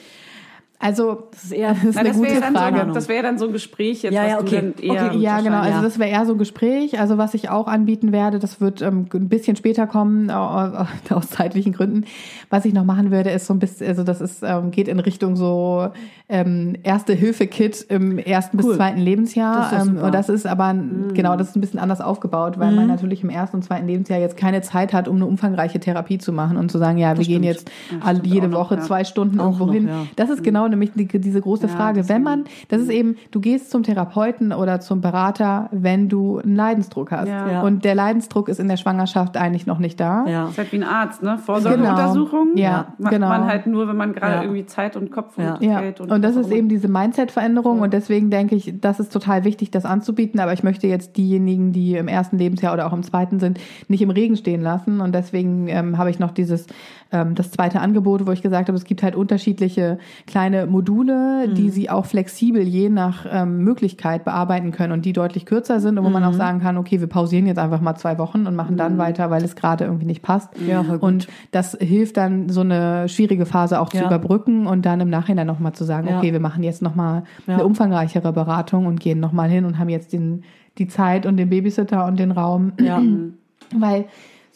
[0.81, 2.87] Also, Das ist eher das ist Na, eine das wäre gute ja, dann Frage.
[2.89, 4.57] so, das wär ja dann so ein Gespräch jetzt, Ja, ja, du okay.
[4.57, 5.57] dann eher Okay, Ja, genau.
[5.59, 5.83] Also ja.
[5.83, 7.01] das wäre eher so ein Gespräch.
[7.01, 10.87] Also was ich auch anbieten werde, das wird ähm, ein bisschen später kommen, au- au-
[11.17, 12.05] aus zeitlichen Gründen.
[12.49, 15.01] Was ich noch machen würde, ist so ein bisschen, also das ist ähm, geht in
[15.01, 15.89] Richtung so
[16.29, 18.77] ähm, erste Hilfe-Kit im ersten bis Cool.
[18.77, 19.71] zweiten Lebensjahr.
[19.73, 20.75] Das ähm, und das ist aber
[21.13, 24.21] genau, das ist ein bisschen anders aufgebaut, weil man natürlich im ersten und zweiten Lebensjahr
[24.21, 27.25] jetzt keine Zeit hat, um eine umfangreiche Therapie zu machen und zu sagen, ja, wir
[27.25, 27.69] gehen jetzt
[28.05, 28.81] alle, jede noch, Woche ja.
[28.83, 29.89] zwei Stunden Auch irgendwo noch, hin.
[29.89, 30.07] ja.
[30.17, 32.09] Das ist genau nämlich die, diese große Frage.
[32.09, 36.57] Wenn man, das ist eben, du gehst zum Therapeuten oder zum Berater, wenn du einen
[36.57, 37.29] Leidensdruck hast.
[37.29, 37.51] Ja.
[37.51, 37.63] Ja.
[37.63, 40.27] Und der Leidensdruck ist in der Schwangerschaft eigentlich noch nicht da.
[40.27, 40.43] Ja.
[40.43, 41.39] Das ist halt wie ein Arzt, ne?
[41.39, 42.61] Vorsorgeuntersuchung Genau.
[42.63, 43.29] Ja, macht genau.
[43.29, 44.43] man halt nur, wenn man gerade Ja.
[44.43, 45.55] irgendwie Zeit und Kopf Ja.
[45.55, 49.01] und Ja, Geld und und das ist eben diese Mindset-Veränderung und deswegen denke ich, das
[49.01, 52.87] ist total wichtig, das anzubieten, aber ich möchte jetzt diejenigen, die im ersten Lebensjahr oder
[52.87, 56.31] auch im zweiten sind, nicht im Regen stehen lassen und deswegen ähm, habe ich noch
[56.33, 56.67] dieses,
[57.13, 61.71] ähm, das zweite Angebot, wo ich gesagt habe, es gibt halt unterschiedliche kleine Module, die
[61.71, 66.05] sie auch flexibel je nach ähm, Möglichkeit bearbeiten können und die deutlich kürzer sind und
[66.05, 68.77] wo man auch sagen kann, okay, wir pausieren jetzt einfach mal zwei Wochen und machen
[68.77, 70.51] dann weiter, weil es gerade irgendwie nicht passt.
[70.67, 70.81] Ja.
[71.01, 74.07] Und das hilft dann, so eine schwierige Phase auch zu Ja.
[74.07, 77.55] überbrücken und dann im Nachhinein nochmal zu sagen, okay, wir machen jetzt nochmal Ja.
[77.55, 80.43] eine umfangreichere Beratung und gehen nochmal hin und haben jetzt den,
[80.79, 82.73] die Zeit und den Babysitter und den Raum.
[83.79, 84.07] Weil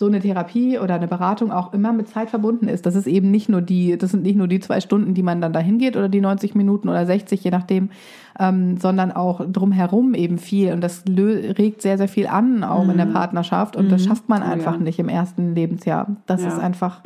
[0.03, 2.87] so eine Therapie oder eine Beratung auch immer mit Zeit verbunden ist.
[2.87, 5.41] Das ist eben nicht nur die, das sind nicht nur die zwei Stunden, die man
[5.41, 7.91] dann dahin geht oder die 90 Minuten oder 60, je nachdem,
[8.41, 10.73] ähm, sondern auch drumherum eben viel.
[10.73, 13.77] Und das regt sehr, sehr viel an, auch in der Partnerschaft.
[13.77, 16.09] Und das schafft man einfach nicht im ersten Lebensjahr.
[16.27, 16.49] Das Ja.
[16.49, 17.03] ist einfach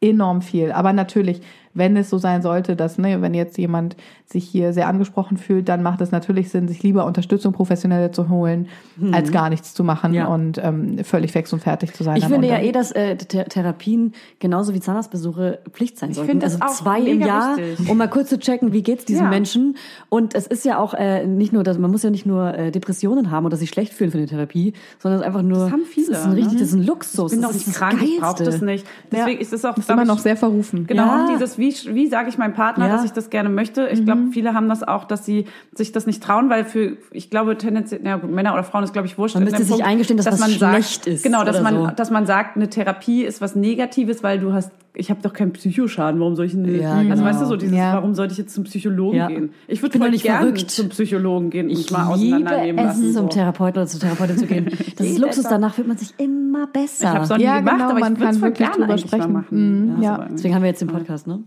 [0.00, 0.72] enorm viel.
[0.72, 4.88] Aber natürlich, wenn es so sein sollte, dass, ne, wenn jetzt jemand sich hier sehr
[4.88, 8.68] angesprochen fühlt, dann macht es natürlich Sinn, sich lieber Unterstützung professionelle zu holen,
[9.12, 10.14] als gar nichts zu machen.
[10.14, 10.26] Ja.
[10.26, 12.16] und ähm, völlig fix und fertig zu sein.
[12.16, 16.30] Ich finde ja eh, dass äh, Th Therapien genauso wie Zahnarztbesuche Pflicht sein sollten.
[16.30, 17.88] finde das also auch zwei im Jahr, wichtig.
[17.88, 19.28] um mal kurz zu checken, wie geht's diesen Ja.
[19.30, 19.76] Menschen.
[20.08, 22.70] Und es ist ja auch äh, nicht nur, dass man muss ja nicht nur äh,
[22.70, 25.58] Depressionen haben oder sich schlecht fühlen für eine Therapie, sondern es ist einfach nur.
[25.64, 26.58] Das haben viele, Das ist ein richtig, ne?
[26.60, 27.32] das ist ein Luxus.
[27.32, 28.86] Ich bin doch nicht krank, ich brauche das nicht.
[29.12, 30.86] Deswegen ist es auch ist immer ich, noch sehr verrufen.
[30.86, 31.28] Genau, Ja.
[31.32, 32.92] dieses, wie, wie sage ich meinem Partner, Ja.
[32.94, 33.86] dass ich das gerne möchte.
[33.88, 35.44] Ich glaube, viele haben das auch, dass sie
[35.74, 38.92] sich das nicht trauen, weil für, ich glaube, tendenziell, ja, gut, Männer oder Frauen ist,
[38.92, 39.34] glaube ich, wurscht.
[39.36, 41.86] Man müsste sich eingestehen, dass was man schlecht sagt, ist Genau, dass man, so.
[41.94, 45.52] dass man sagt, eine Therapie ist was Negatives, weil du hast, ich habe doch keinen
[45.52, 47.24] Psychoschaden, warum soll ich denn, Ja, also genau.
[47.24, 47.94] weißt du, so dieses, Ja.
[47.94, 49.28] warum sollte ich jetzt zum Psychologen Ja.
[49.28, 49.50] gehen?
[49.68, 50.70] Ich würde voll nicht gerne verrückt.
[50.70, 53.12] zum Psychologen gehen und Ich mal liebe auseinandernehmen es, lassen.
[53.12, 53.28] zum so.
[53.28, 54.66] Therapeuten oder zur Therapeutin zu gehen.
[54.96, 57.04] Das ist Luxus, danach fühlt man sich immer besser.
[57.04, 59.32] Ich habe es noch nie Ja, gemacht, genau, aber man ich kann wirklich drüber sprechen.
[59.32, 59.94] machen.
[59.96, 60.16] Mhm, ja.
[60.28, 60.34] so.
[60.34, 61.40] Deswegen haben wir jetzt den Podcast, ne?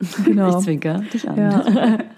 [0.24, 0.50] Genau.
[0.58, 1.36] Ich zwinker dich an.
[1.36, 1.62] Ja.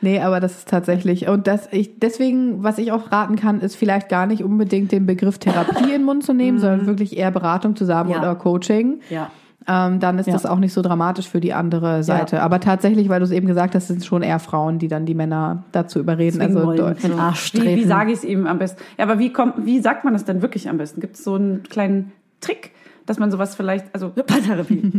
[0.00, 1.28] Nee, aber das ist tatsächlich.
[1.28, 5.06] Und das ich, deswegen, was ich auch raten kann, ist vielleicht gar nicht unbedingt den
[5.06, 8.18] Begriff Therapie in den Mund zu nehmen, sondern wirklich eher Beratung zusammen Ja.
[8.18, 9.00] oder Coaching.
[9.08, 9.30] Ja.
[9.66, 10.34] Ähm, dann ist Ja.
[10.34, 12.42] das auch nicht so dramatisch für die andere Seite.
[12.42, 15.06] Aber tatsächlich, weil du es eben gesagt hast, sind es schon eher Frauen, die dann
[15.06, 16.36] die Männer dazu überreden.
[16.36, 16.96] Zwingen Also wollen.
[17.02, 17.88] Den Arsch Wie, wie treten.
[17.88, 18.82] sage ich es ihm am besten?
[18.98, 21.00] Ja, aber wie kommt, wie sagt man das denn wirklich am besten?
[21.00, 22.72] Gibt es so einen kleinen Trick,
[23.06, 24.82] dass man sowas vielleicht, also Paartherapie.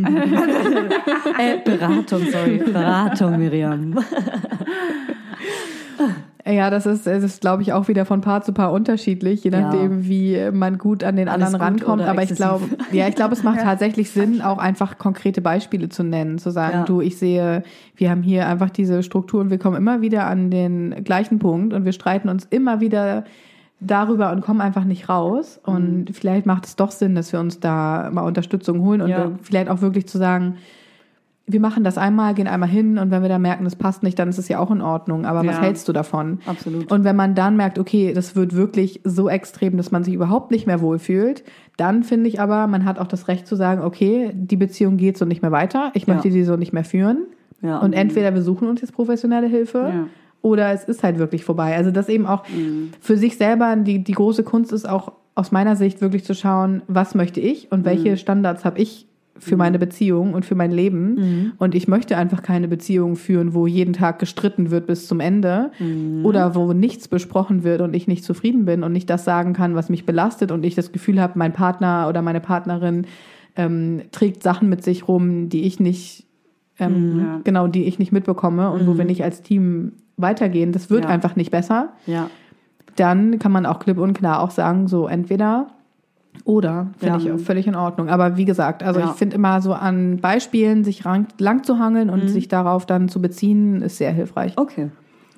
[1.37, 2.57] äh, Beratung, sorry.
[2.65, 3.95] Beratung, Miriam.
[6.47, 9.49] Ja, das ist, es ist, glaube ich, auch wieder von Paar zu Paar unterschiedlich, je
[9.51, 9.61] Ja.
[9.61, 12.03] nachdem, wie man gut an den Alles anderen rankommt.
[12.03, 12.37] Aber ich exzessiv.
[12.37, 16.51] glaube, ja, ich glaube, es macht tatsächlich Sinn, auch einfach konkrete Beispiele zu nennen, zu
[16.51, 16.83] sagen, Ja.
[16.83, 17.63] du, ich sehe,
[17.95, 21.73] wir haben hier einfach diese Struktur und wir kommen immer wieder an den gleichen Punkt
[21.73, 23.23] und wir streiten uns immer wieder
[23.79, 25.59] darüber und kommen einfach nicht raus.
[25.65, 25.73] Mhm.
[25.73, 29.31] Und vielleicht macht es doch Sinn, dass wir uns da mal Unterstützung holen und Ja.
[29.41, 30.57] vielleicht auch wirklich zu sagen,
[31.47, 34.17] wir machen das einmal, gehen einmal hin und wenn wir dann merken, es passt nicht,
[34.17, 35.25] dann ist es ja auch in Ordnung.
[35.25, 35.61] Aber was Ja.
[35.61, 36.39] hältst du davon?
[36.47, 36.91] Absolut.
[36.91, 40.49] Und wenn man dann merkt, okay, das wird wirklich so extrem, dass man sich überhaupt
[40.49, 41.43] nicht mehr wohlfühlt,
[41.77, 45.17] dann finde ich aber, man hat auch das Recht zu sagen, okay, die Beziehung geht
[45.19, 46.13] so nicht mehr weiter, ich Ja.
[46.15, 47.25] möchte die so nicht mehr führen.
[47.61, 47.77] Ja.
[47.77, 50.07] Und entweder wir suchen uns jetzt professionelle Hilfe Ja.
[50.41, 51.75] oder es ist halt wirklich vorbei.
[51.75, 52.43] Also das eben auch
[52.99, 56.81] für sich selber, die, die große Kunst ist auch aus meiner Sicht wirklich zu schauen,
[56.87, 61.53] was möchte ich und welche Standards habe ich für meine Beziehung und für mein Leben.
[61.57, 65.71] Und ich möchte einfach keine Beziehung führen, wo jeden Tag gestritten wird bis zum Ende
[66.23, 69.75] oder wo nichts besprochen wird und ich nicht zufrieden bin und nicht das sagen kann,
[69.75, 73.05] was mich belastet und ich das Gefühl habe, mein Partner oder meine Partnerin
[73.57, 76.25] ähm, trägt Sachen mit sich rum, die ich nicht
[76.79, 77.41] ähm, Ja.
[77.43, 80.71] genau, die ich nicht mitbekomme und wo wir nicht als Team weitergehen.
[80.71, 81.09] Das wird Ja.
[81.09, 81.89] einfach nicht besser.
[82.05, 82.29] ja.
[82.97, 85.67] Dann kann man auch klipp und klar auch sagen, so entweder
[86.43, 87.21] oder finde Ja.
[87.23, 88.09] ich auch völlig in Ordnung.
[88.09, 89.07] Aber wie gesagt, also Ja.
[89.07, 93.09] ich finde immer so an Beispielen sich lang, lang zu hangeln und sich darauf dann
[93.09, 94.53] zu beziehen, ist sehr hilfreich.
[94.57, 94.89] Okay.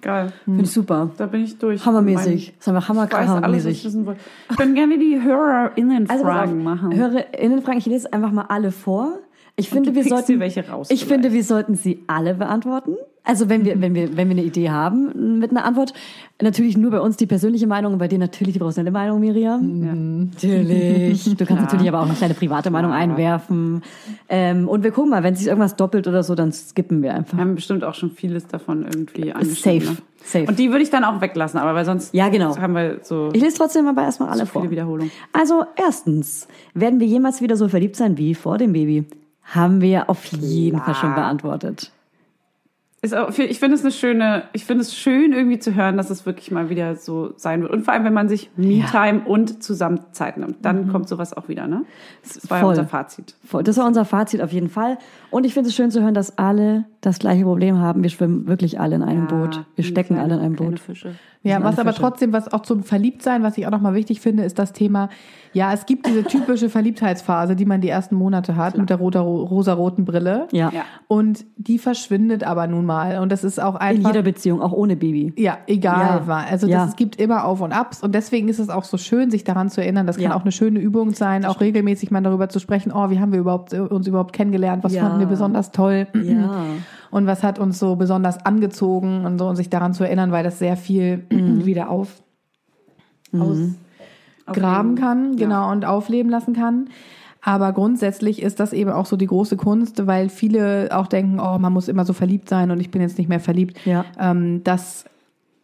[0.02, 0.32] geil.
[0.46, 1.10] Finde ich super.
[1.18, 1.86] Da bin ich durch.
[1.86, 2.54] Hammermäßig.
[2.58, 3.86] Das ist einfach hammer Ich weiß alles, was ich hammermäßig.
[3.86, 4.20] wissen wollte.
[4.52, 6.96] Ich können gerne die HörerInnen Also machen.
[6.96, 9.14] HörerInnenfragen, ich lese einfach mal alle vor.
[9.60, 11.34] Ich finde, wir sollten, welche raus ich finde, vielleicht.
[11.34, 12.96] wir sollten sie alle beantworten.
[13.24, 15.94] Also wenn wir, wenn wir, wenn wir eine Idee haben mit einer Antwort,
[16.42, 20.30] natürlich nur bei uns die persönliche Meinung und bei dir natürlich die professionelle Meinung, Miriam.
[20.32, 21.24] Natürlich.
[21.36, 23.82] Du kannst natürlich aber auch eine kleine private Meinung einwerfen.
[24.30, 27.38] Ähm, und wir gucken mal, wenn sich irgendwas doppelt oder so, dann skippen wir einfach.
[27.38, 29.82] Wir haben bestimmt auch schon vieles davon irgendwie angeschnitten.
[29.82, 29.92] Safe.
[29.94, 29.98] Ne?
[30.24, 30.46] Safe.
[30.48, 32.56] Und die würde ich dann auch weglassen, aber weil sonst Ja, genau.
[32.58, 34.62] haben wir so Ich lese trotzdem aber erstmal alle zu vor.
[34.62, 35.12] viele Wiederholungen.
[35.34, 39.06] Also erstens, werden wir jemals wieder so verliebt sein wie vor dem Baby?
[39.48, 41.92] Haben wir auf jeden Fall schon beantwortet.
[43.00, 46.10] Ist auch, ich finde es eine schöne, ich finde es schön irgendwie zu hören, dass
[46.10, 47.72] es wirklich mal wieder so sein wird.
[47.72, 51.48] Und vor allem, wenn man sich Me-Time und zusammen Zeit nimmt, dann kommt sowas auch
[51.48, 51.84] wieder, ne?
[52.24, 52.70] Das war ja Voll.
[52.72, 53.36] unser Fazit.
[53.46, 53.62] Voll.
[53.62, 54.98] Das war unser Fazit auf jeden Fall.
[55.30, 58.02] Und ich finde es schön zu hören, dass alle das gleiche Problem haben.
[58.02, 59.64] Wir schwimmen wirklich alle in einem Boot.
[59.76, 60.80] Wir stecken kleine- alle in einem Boot.
[60.80, 61.14] Fische.
[61.44, 62.02] Ja, was aber Fische.
[62.02, 65.10] trotzdem, was auch zum Verliebtsein, was ich auch nochmal wichtig finde, ist das Thema,
[65.54, 69.22] ja, es gibt diese typische Verliebtheitsphase, die man die ersten Monate hat, mit der roter,
[69.22, 70.48] rosaroten Brille.
[70.52, 70.72] Ja.
[70.74, 70.84] Ja.
[71.08, 73.20] Und die verschwindet aber nun mal.
[73.20, 74.10] Und das ist auch In einfach.
[74.10, 75.34] jeder Beziehung, auch ohne Baby.
[75.38, 76.28] ja, egal Ja.
[76.28, 76.46] war.
[76.48, 76.80] Also Ja.
[76.80, 79.44] das, es gibt immer Auf und Abs und deswegen ist es auch so schön, sich
[79.44, 80.08] daran zu erinnern.
[80.08, 80.36] Das kann Ja.
[80.36, 83.40] auch eine schöne Übung sein, auch regelmäßig mal darüber zu sprechen, oh, wie haben wir
[83.40, 86.64] überhaupt uns überhaupt kennengelernt, was fanden wir besonders toll Ja.
[87.12, 90.44] und was hat uns so besonders angezogen und so und sich daran zu erinnern, weil
[90.44, 92.10] das sehr viel wieder auf
[94.48, 96.90] ausgraben kann, genau, und aufleben lassen kann.
[97.48, 101.58] Aber grundsätzlich ist das eben auch so die große Kunst, weil viele auch denken, oh,
[101.58, 103.78] man muss immer so verliebt sein und ich bin jetzt nicht mehr verliebt.
[103.86, 104.04] Ja.
[104.20, 105.06] Ähm, das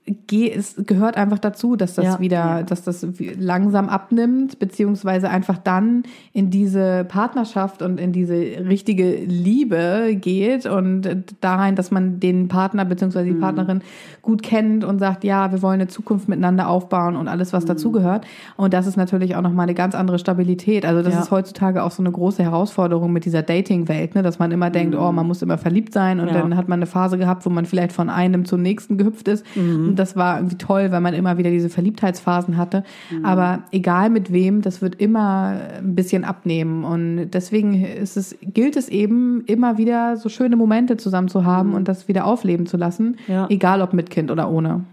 [0.06, 2.20] es gehört einfach dazu, dass das Ja.
[2.20, 3.06] wieder, dass das
[3.40, 11.08] langsam abnimmt, beziehungsweise einfach dann in diese Partnerschaft und in diese richtige Liebe geht und
[11.40, 13.34] da rein, dass man den Partner beziehungsweise Mhm.
[13.36, 13.82] die Partnerin
[14.22, 17.58] gut kennt und sagt, ja, wir wollen eine Zukunft miteinander aufbauen und alles, Mhm.
[17.58, 18.26] was dazugehört.
[18.58, 20.86] Und das ist natürlich auch nochmal eine ganz andere Stabilität.
[20.86, 21.22] Also das Ja.
[21.22, 24.22] ist heutzutage auch so eine große Herausforderung mit dieser Dating-Welt, ne?
[24.22, 26.36] dass man immer denkt, oh, man muss immer verliebt sein und Mhm.
[26.36, 26.42] Ja.
[26.42, 29.46] dann hat man eine Phase gehabt, wo man vielleicht von einem zum nächsten gehüpft ist.
[29.94, 29.94] Mhm.
[29.94, 32.84] Und das war irgendwie toll, weil man immer wieder diese Verliebtheitsphasen hatte.
[33.12, 33.26] Mhm.
[33.26, 36.84] Aber egal mit wem, das wird immer ein bisschen abnehmen.
[36.84, 41.74] Und deswegen ist es, gilt es eben, immer wieder so schöne Momente zusammen zu haben
[41.74, 43.18] und das wieder aufleben zu lassen.
[43.28, 43.34] Mhm.
[43.34, 43.48] Ja.
[43.50, 44.84] Egal ob mit Kind oder ohne.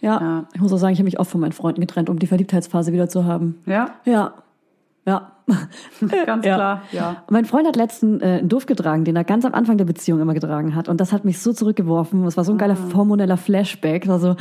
[0.00, 0.20] Ja.
[0.20, 0.44] Ja.
[0.54, 2.92] Ich muss auch sagen, ich habe mich oft von meinen Freunden getrennt, um die Verliebtheitsphase
[2.92, 3.56] wieder zu haben.
[3.66, 4.32] Ja, Ja.
[5.08, 5.32] Ja.
[6.26, 6.54] ganz Ja.
[6.56, 6.82] klar.
[6.92, 7.16] Ja.
[7.30, 10.20] Mein Freund hat letzten äh, einen Duft getragen, den er ganz am Anfang der Beziehung
[10.20, 10.88] immer getragen hat.
[10.90, 12.22] Und das hat mich so zurückgeworfen.
[12.26, 14.02] Es war so ein geiler hormoneller Flashback.
[14.04, 14.36] Es war so,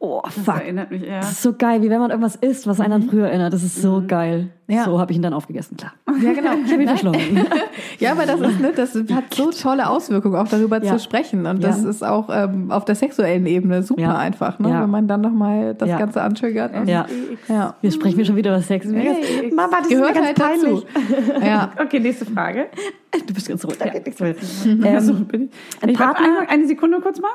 [0.00, 0.56] oh, Das fuck.
[0.56, 1.20] erinnert mich eher.
[1.20, 3.52] Das ist so geil, wie wenn man irgendwas isst, was einen an früher erinnert.
[3.52, 4.50] Das ist so geil.
[4.66, 4.84] Ja.
[4.84, 5.92] So habe ich ihn dann aufgegessen, klar.
[6.20, 6.50] Ja, genau.
[6.64, 7.46] Ich habe ihn verschlungen.
[7.98, 10.96] Ja, aber das ist, ne, das hat so tolle Auswirkungen, auch darüber Ja.
[10.96, 11.46] zu sprechen.
[11.46, 11.68] Und Ja.
[11.68, 14.16] das ist auch ähm, auf der sexuellen Ebene super Ja.
[14.18, 14.68] einfach, ne?
[14.70, 14.82] Ja.
[14.82, 15.98] wenn man dann nochmal das Ja.
[15.98, 16.74] Ganze antriggert.
[16.74, 17.06] Und, Ja.
[17.48, 17.74] ja.
[17.80, 18.86] Wir sprechen mir schon wieder über Sex.
[18.86, 20.86] Hey, Mama, das Gehört ist mir halt ganz peinlich.
[20.94, 21.40] dazu.
[21.46, 21.72] Ja.
[21.80, 22.66] Okay, nächste Frage.
[23.26, 23.78] Du bist ganz ruhig.
[23.78, 24.34] Da geht nichts mehr.
[24.94, 25.50] Also, Ähm, bin
[25.86, 27.30] ich, Partner- eine, eine Sekunde kurz mal.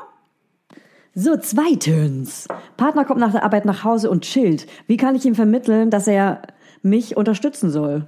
[1.14, 2.46] So, zweitens.
[2.76, 4.66] Partner kommt nach der Arbeit nach Hause und chillt.
[4.86, 6.42] Wie kann ich ihm vermitteln, dass er
[6.82, 8.06] mich unterstützen soll?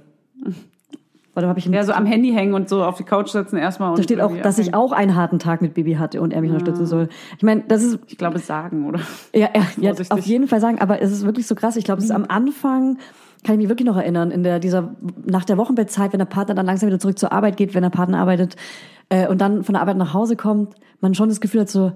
[1.33, 3.91] Warte, habe ich Ja, so am Handy hängen und so auf die Couch setzen erstmal.
[3.91, 4.75] Da und steht auch, dass ich abhängen.
[4.75, 7.07] auch einen harten Tag mit Baby hatte und er mich unterstützen soll.
[7.37, 8.99] Ich meine, das ist Ich glaube, sagen, oder?
[9.33, 11.77] ja, ja, ja auf jeden Fall sagen, aber es ist wirklich so krass.
[11.77, 12.97] Ich glaube, es ist am Anfang
[13.43, 14.93] kann ich mich wirklich noch erinnern in der dieser
[15.25, 17.89] nach der Wochenbettzeit, wenn der Partner dann langsam wieder zurück zur Arbeit geht, wenn der
[17.89, 18.55] Partner arbeitet
[19.09, 21.93] äh, und dann von der Arbeit nach Hause kommt, man schon das Gefühl hat so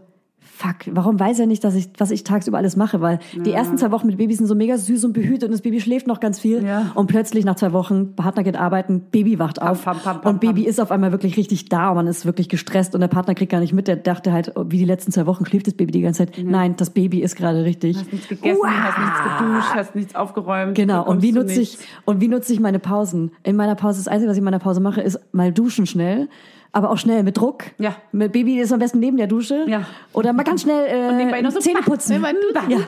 [0.57, 3.01] Fuck, warum weiß er nicht, dass ich, was ich tagsüber alles mache?
[3.01, 5.61] Weil die ersten zwei Wochen mit Babys sind so mega süß und behütet und das
[5.61, 6.63] Baby schläft noch ganz viel.
[6.63, 6.91] Ja.
[6.95, 10.39] Und plötzlich nach zwei Wochen, Partner geht arbeiten, Baby wacht auf pam, pam, pam, und
[10.39, 13.35] Baby ist auf einmal wirklich richtig da und man ist wirklich gestresst und der Partner
[13.35, 13.89] kriegt gar nicht mit.
[13.89, 16.41] Der dachte halt, wie die letzten zwei Wochen schläft das Baby die ganze Zeit.
[16.41, 17.97] Nein, das Baby ist gerade richtig.
[17.97, 20.75] Hast nichts gegessen, hast nichts geduscht, hast nichts aufgeräumt.
[20.75, 23.31] Genau, und wie nutze ich, und wie nutze ich meine Pausen?
[23.43, 26.29] In meiner Pause, das Einzige, was ich in meiner Pause mache, ist mal duschen schnell.
[26.75, 27.63] Aber auch schnell mit Druck.
[27.77, 27.95] Ja.
[28.11, 29.63] Mit Baby ist am besten neben der Dusche.
[29.65, 29.85] Ja.
[30.11, 32.19] Oder mal ganz schnell äh, so Zähne putzen.
[32.19, 32.79] Man tut, ja.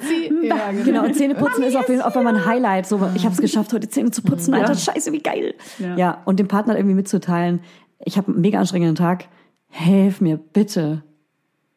[0.43, 2.86] Ja, Genau, und Zähne putzen ist auf jeden Fall mal ein Highlight.
[2.86, 4.54] So, ich habe es geschafft, heute Zähne zu putzen.
[4.54, 5.56] Alter, scheiße, wie geil.
[5.80, 5.95] Ja.
[5.95, 6.21] Ja.
[6.26, 7.62] und dem Partner irgendwie mitzuteilen,
[8.04, 9.30] ich habe einen mega anstrengenden Tag.
[9.69, 11.04] Helf mir, bitte.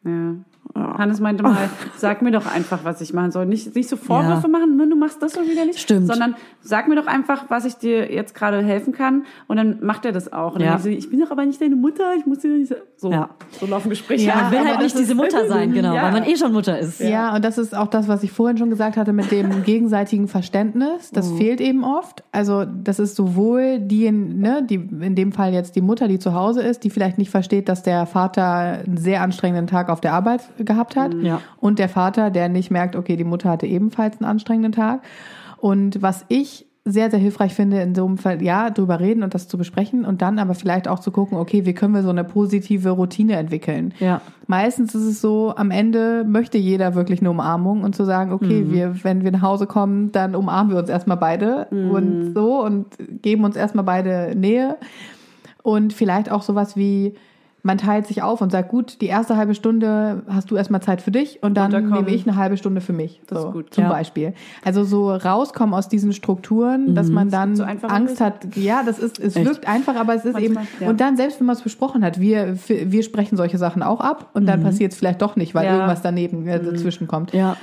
[0.03, 0.33] Ja.
[0.73, 3.45] Hannes meinte mal, sag mir doch einfach, was ich machen soll.
[3.45, 4.47] Nicht, nicht so Vorwürfe Ja.
[4.49, 5.79] machen, nur du machst das schon wieder nicht.
[5.79, 6.07] Stimmt.
[6.07, 9.23] Sondern sag mir doch einfach, was ich dir jetzt gerade helfen kann.
[9.47, 10.55] Und dann macht er das auch.
[10.55, 10.77] Und Ja.
[10.77, 12.73] dann ich, ich bin doch aber nicht deine Mutter, ich muss dir nicht.
[12.97, 13.29] So, Ja.
[13.59, 14.27] so laufen Gespräche.
[14.27, 16.03] Ja, Man will halt nicht diese Mutter sein, genau, Ja.
[16.03, 16.99] weil man eh schon Mutter ist.
[16.99, 20.27] Ja, und das ist auch das, was ich vorhin schon gesagt hatte mit dem gegenseitigen
[20.27, 21.09] Verständnis.
[21.11, 22.23] Das fehlt eben oft.
[22.31, 26.33] Also das ist sowohl die, ne, die in dem Fall jetzt die Mutter, die zu
[26.33, 28.43] Hause ist, die vielleicht nicht versteht, dass der Vater
[28.85, 31.13] einen sehr anstrengenden Tag auf der Arbeit gehabt hat.
[31.15, 31.41] Ja.
[31.57, 35.01] Und der Vater, der nicht merkt, okay, die Mutter hatte ebenfalls einen anstrengenden Tag.
[35.57, 39.35] Und was ich sehr, sehr hilfreich finde, in so einem Fall, ja, drüber reden und
[39.35, 42.09] das zu besprechen und dann aber vielleicht auch zu gucken, okay, wie können wir so
[42.09, 43.93] eine positive Routine entwickeln.
[43.99, 44.21] Ja.
[44.47, 48.65] Meistens ist es so, am Ende möchte jeder wirklich eine Umarmung und zu sagen, okay,
[48.69, 52.87] wir, wenn wir nach Hause kommen, dann umarmen wir uns erstmal beide und so und
[53.21, 54.77] geben uns erstmal beide Nähe.
[55.61, 57.13] Und vielleicht auch sowas wie,
[57.63, 61.01] man teilt sich auf und sagt, gut, die erste halbe Stunde hast du erstmal Zeit
[61.01, 63.21] für dich und dann nehme ich eine halbe Stunde für mich.
[63.27, 63.73] Das so, ist gut.
[63.73, 63.89] Zum Ja.
[63.89, 64.33] Beispiel.
[64.65, 68.19] Also so rauskommen aus diesen Strukturen, dass man dann so Angst lösen.
[68.25, 68.55] hat.
[68.55, 69.45] Ja, das ist, es Echt?
[69.45, 70.89] wirkt einfach, aber es ist Manchmal, eben, ja.
[70.89, 74.29] und dann selbst wenn man es besprochen hat, wir, wir sprechen solche Sachen auch ab
[74.33, 75.73] und dann passiert es vielleicht doch nicht, weil Ja.
[75.75, 77.33] irgendwas daneben äh, dazwischen kommt.
[77.33, 77.57] Ja.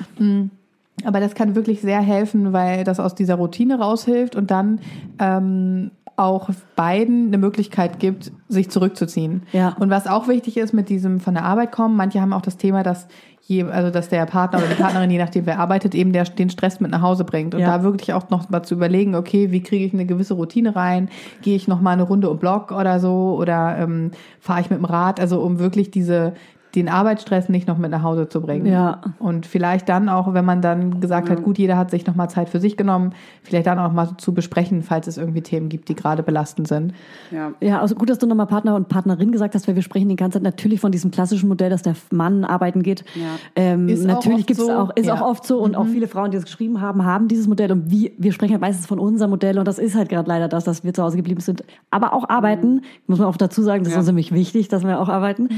[1.04, 4.80] Aber das kann wirklich sehr helfen, weil das aus dieser Routine raushilft und dann
[5.20, 9.42] ähm, auch beiden eine Möglichkeit gibt, sich zurückzuziehen.
[9.52, 9.76] Ja.
[9.78, 12.56] Und was auch wichtig ist mit diesem von der Arbeit kommen, manche haben auch das
[12.56, 13.08] Thema, dass
[13.48, 16.50] je, also dass der Partner oder die Partnerin, je nachdem wer arbeitet, eben der, den
[16.50, 17.54] Stress mit nach Hause bringt.
[17.54, 17.78] Und Ja.
[17.78, 21.08] da wirklich auch noch mal zu überlegen, okay, wie kriege ich eine gewisse Routine rein?
[21.40, 23.36] Gehe ich noch mal eine Runde um Block oder so?
[23.40, 25.18] Oder ähm, fahre ich mit dem Rad?
[25.18, 26.34] Also um wirklich diese
[26.74, 28.66] den Arbeitsstress nicht noch mit nach Hause zu bringen.
[28.66, 29.00] Ja.
[29.18, 32.48] Und vielleicht dann auch, wenn man dann gesagt hat, gut, jeder hat sich nochmal Zeit
[32.48, 35.94] für sich genommen, vielleicht dann auch mal zu besprechen, falls es irgendwie Themen gibt, die
[35.94, 36.92] gerade belastend sind.
[37.30, 37.52] Ja.
[37.60, 40.16] Ja, also gut, dass du nochmal Partner und Partnerin gesagt hast, weil wir sprechen die
[40.16, 43.04] ganze Zeit natürlich von diesem klassischen Modell, dass der Mann arbeiten geht.
[43.14, 43.22] Ja.
[43.56, 44.72] Ähm, Ist auch natürlich oft gibt's so.
[44.72, 45.16] auch, ist Ja.
[45.16, 45.22] Mhm.
[45.22, 47.90] auch oft so und auch viele Frauen, die es geschrieben haben, haben dieses Modell und
[47.90, 50.64] wie, wir sprechen halt meistens von unserem Modell und das ist halt gerade leider das,
[50.64, 51.64] dass wir zu Hause geblieben sind.
[51.90, 55.00] Aber auch arbeiten, muss man auch dazu sagen, das ist uns nämlich wichtig, dass wir
[55.00, 55.48] auch arbeiten.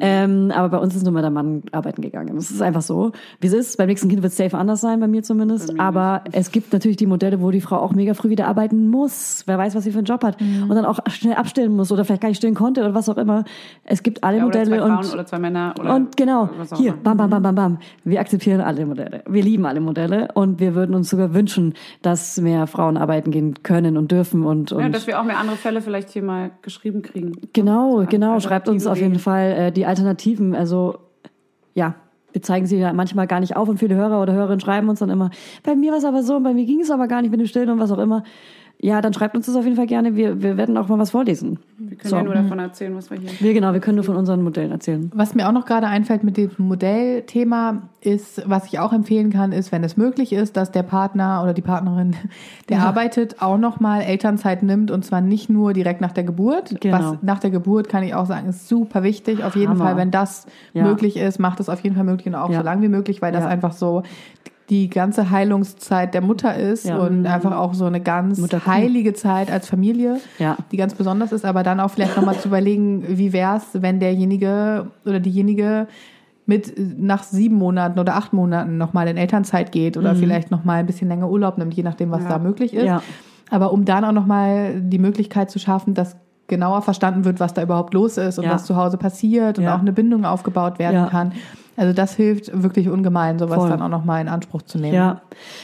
[0.00, 2.34] Ähm, aber bei uns ist nur mal der Mann arbeiten gegangen.
[2.36, 3.76] Das ist einfach so, wie es ist.
[3.78, 5.78] Beim nächsten Kind wird es safe anders sein, bei mir zumindest.
[5.78, 9.42] aber es gibt natürlich die Modelle, wo die Frau auch mega früh wieder arbeiten muss.
[9.46, 10.40] Wer weiß, was sie für einen Job hat.
[10.40, 10.64] Mhm.
[10.70, 13.16] Und dann auch schnell abstellen muss oder vielleicht gar nicht stillen konnte oder was auch
[13.16, 13.44] immer.
[13.84, 16.48] Es gibt alle Ja, oder Modelle zwei Frauen und oder zwei Männer oder und genau,
[16.76, 17.78] hier, bam, bam, bam, bam, bam.
[18.04, 19.22] Wir akzeptieren alle Modelle.
[19.28, 23.62] Wir lieben alle Modelle und wir würden uns sogar wünschen, dass mehr Frauen arbeiten gehen
[23.62, 26.50] können und dürfen und, und Ja, dass wir auch mehr andere Fälle vielleicht hier mal
[26.62, 27.32] geschrieben kriegen.
[27.52, 28.40] genau, genau.
[28.40, 29.20] Schreibt uns auf jeden.
[29.20, 30.49] Fall äh, die Alternativen.
[30.54, 30.98] Also
[31.74, 31.94] ja.
[32.32, 35.00] Wir zeigen sie ja manchmal gar nicht auf und viele Hörer oder Hörerinnen schreiben uns
[35.00, 35.30] dann immer,
[35.64, 37.40] bei mir war es aber so und bei mir ging es aber gar nicht mit
[37.40, 38.22] dem Stillen und was auch immer.
[38.82, 40.16] Ja, dann schreibt uns das auf jeden Fall gerne.
[40.16, 41.58] Wir, wir werden auch mal was vorlesen.
[41.76, 42.16] Wir können So.
[42.16, 43.28] ja nur davon erzählen, was wir hier.
[43.38, 45.10] Wir genau, wir können nur von unseren Modellen erzählen.
[45.14, 49.52] Was mir auch noch gerade einfällt mit dem Modellthema ist, was ich auch empfehlen kann,
[49.52, 52.16] ist, wenn es möglich ist, dass der Partner oder die Partnerin,
[52.70, 56.80] der arbeitet, auch nochmal Elternzeit nimmt und zwar nicht nur direkt nach der Geburt.
[56.80, 56.98] Genau.
[56.98, 59.44] Was nach der Geburt kann ich auch sagen, ist super wichtig.
[59.44, 59.84] Auf jeden Hammer.
[59.84, 60.84] Fall, wenn das Ja.
[60.84, 62.60] möglich ist, macht es auf jeden Fall möglich und auch Ja.
[62.60, 63.50] so lang wie möglich, weil das Ja.
[63.50, 64.02] einfach so
[64.70, 66.98] die ganze Heilungszeit der Mutter ist Ja.
[66.98, 70.56] und einfach auch so eine ganz heilige Zeit als Familie Ja.
[70.70, 74.86] die ganz besonders ist, aber dann auch vielleicht nochmal zu überlegen, wie wär's, wenn derjenige
[75.04, 75.88] oder diejenige
[76.46, 80.78] mit äh, nach sieben Monaten oder acht Monaten nochmal in Elternzeit geht oder vielleicht nochmal
[80.78, 82.28] ein bisschen länger Urlaub nimmt, je nachdem, was Ja.
[82.30, 82.84] da möglich ist.
[83.50, 86.16] Aber um dann auch nochmal die Möglichkeit zu schaffen, dass
[86.50, 88.52] genauer verstanden wird, was da überhaupt los ist und Ja.
[88.52, 89.74] was zu Hause passiert und Ja.
[89.76, 91.06] auch eine Bindung aufgebaut werden Ja.
[91.06, 91.32] kann.
[91.76, 93.70] Also das hilft wirklich ungemein, sowas Voll.
[93.70, 94.92] dann auch nochmal in Anspruch zu nehmen.
[94.94, 95.22] Ja,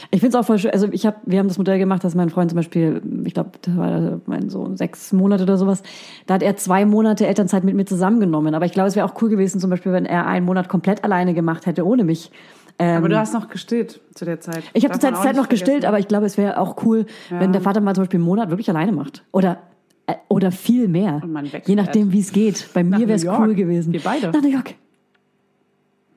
[0.09, 0.71] ich finde es auch voll schön.
[0.71, 3.51] Also ich habe, wir haben das Modell gemacht, dass mein Freund zum Beispiel, ich glaube,
[3.61, 5.83] das war mein so sechs Monate oder sowas,
[6.25, 8.55] da hat er zwei Monate Elternzeit mit mir zusammengenommen.
[8.55, 11.03] Aber ich glaube, es wäre auch cool gewesen, zum Beispiel, wenn er einen Monat komplett
[11.03, 12.31] alleine gemacht hätte, ohne mich.
[12.79, 14.63] Ähm, Aber du hast noch gestillt zu der Zeit.
[14.73, 15.87] ich habe zur Zeit, Zeit noch gestillt, vergessen.
[15.87, 17.39] aber ich glaube, es wäre auch cool, Ja.
[17.39, 19.23] wenn der Vater mal zum Beispiel einen Monat wirklich alleine macht.
[19.31, 19.57] Oder
[20.29, 21.21] oder viel mehr.
[21.23, 21.67] Und man wegfährt.
[21.67, 22.69] Je nachdem, wie es geht.
[22.73, 23.93] Bei mir wäre es cool gewesen.
[23.93, 24.29] Wir beide.
[24.31, 24.75] Nach New York.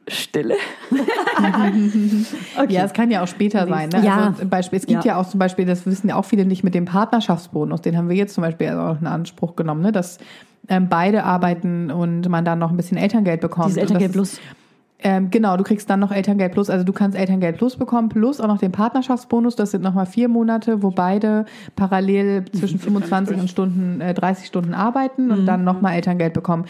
[0.09, 0.57] Stille.
[2.59, 2.73] okay.
[2.73, 3.91] Ja, es kann ja auch später sein.
[3.91, 4.05] Ne?
[4.05, 4.29] Ja.
[4.29, 5.13] Also, Beispiel, es gibt ja.
[5.13, 5.21] Ja.
[5.21, 8.17] auch zum Beispiel, das wissen ja auch viele nicht mit dem Partnerschaftsbonus, den haben wir
[8.17, 9.93] jetzt zum Beispiel auch in Anspruch genommen, ne?
[9.93, 10.19] dass
[10.69, 13.69] ähm, beide arbeiten und man dann noch ein bisschen Elterngeld bekommt.
[13.69, 14.57] Dieses Und das Elterngeld ist- Plus.
[15.03, 16.71] Ähm, genau, du kriegst dann noch Elterngeld Plus.
[16.71, 19.57] Also du kannst Elterngeld Plus bekommen, plus auch noch den Partnerschaftsbonus.
[19.57, 21.45] Das sind nochmal vier Monate, wo beide
[21.77, 26.65] parallel zwischen 25 und Stunden, äh, 30 Stunden arbeiten und dann nochmal Elterngeld bekommen.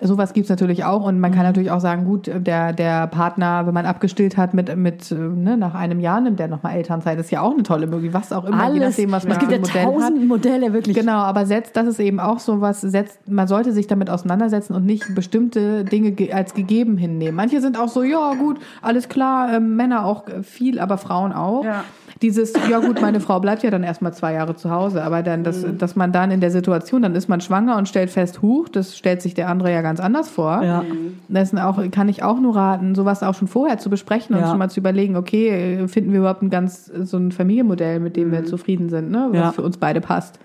[0.00, 1.04] Sowas gibt's natürlich auch.
[1.04, 4.74] Und man kann natürlich auch sagen, gut, der, der Partner, wenn man abgestillt hat mit,
[4.76, 7.18] mit äh, ne, nach einem Jahr, nimmt der nochmal Elternzeit.
[7.18, 8.90] Das ist ja auch eine tolle Möglichkeit, was auch immer, je Alles.
[8.90, 10.10] nachdem, was man es gibt für ja ein Modell hat.
[10.10, 10.96] tausend Modelle, wirklich.
[10.96, 14.74] Genau, aber setzt, das ist eben auch so was, setzt, man sollte sich damit auseinandersetzen
[14.74, 17.34] und nicht bestimmte Dinge ge als gegeben hinnehmen.
[17.34, 21.32] Manche sind auch so, ja gut, alles klar, ähm, Männer auch äh, viel, aber Frauen
[21.32, 21.64] auch.
[21.64, 21.82] Ja.
[22.22, 25.44] Dieses, ja gut, meine Frau bleibt ja dann erstmal zwei Jahre zu Hause, aber dann,
[25.44, 25.78] das, Mhm.
[25.78, 28.96] dass man dann in der Situation, dann ist man schwanger und stellt fest, huch, das
[28.96, 30.62] stellt sich der andere ja ganz anders vor.
[30.64, 30.82] Ja.
[31.28, 34.42] Das sind auch, kann ich auch nur raten, sowas auch schon vorher zu besprechen und
[34.42, 34.48] Ja.
[34.48, 38.32] schon mal zu überlegen, okay, finden wir überhaupt ein ganz, so ein Familienmodell, mit dem
[38.32, 39.34] wir zufrieden sind, ne, was Mhm.
[39.36, 39.52] Ja.
[39.52, 40.40] für uns beide passt.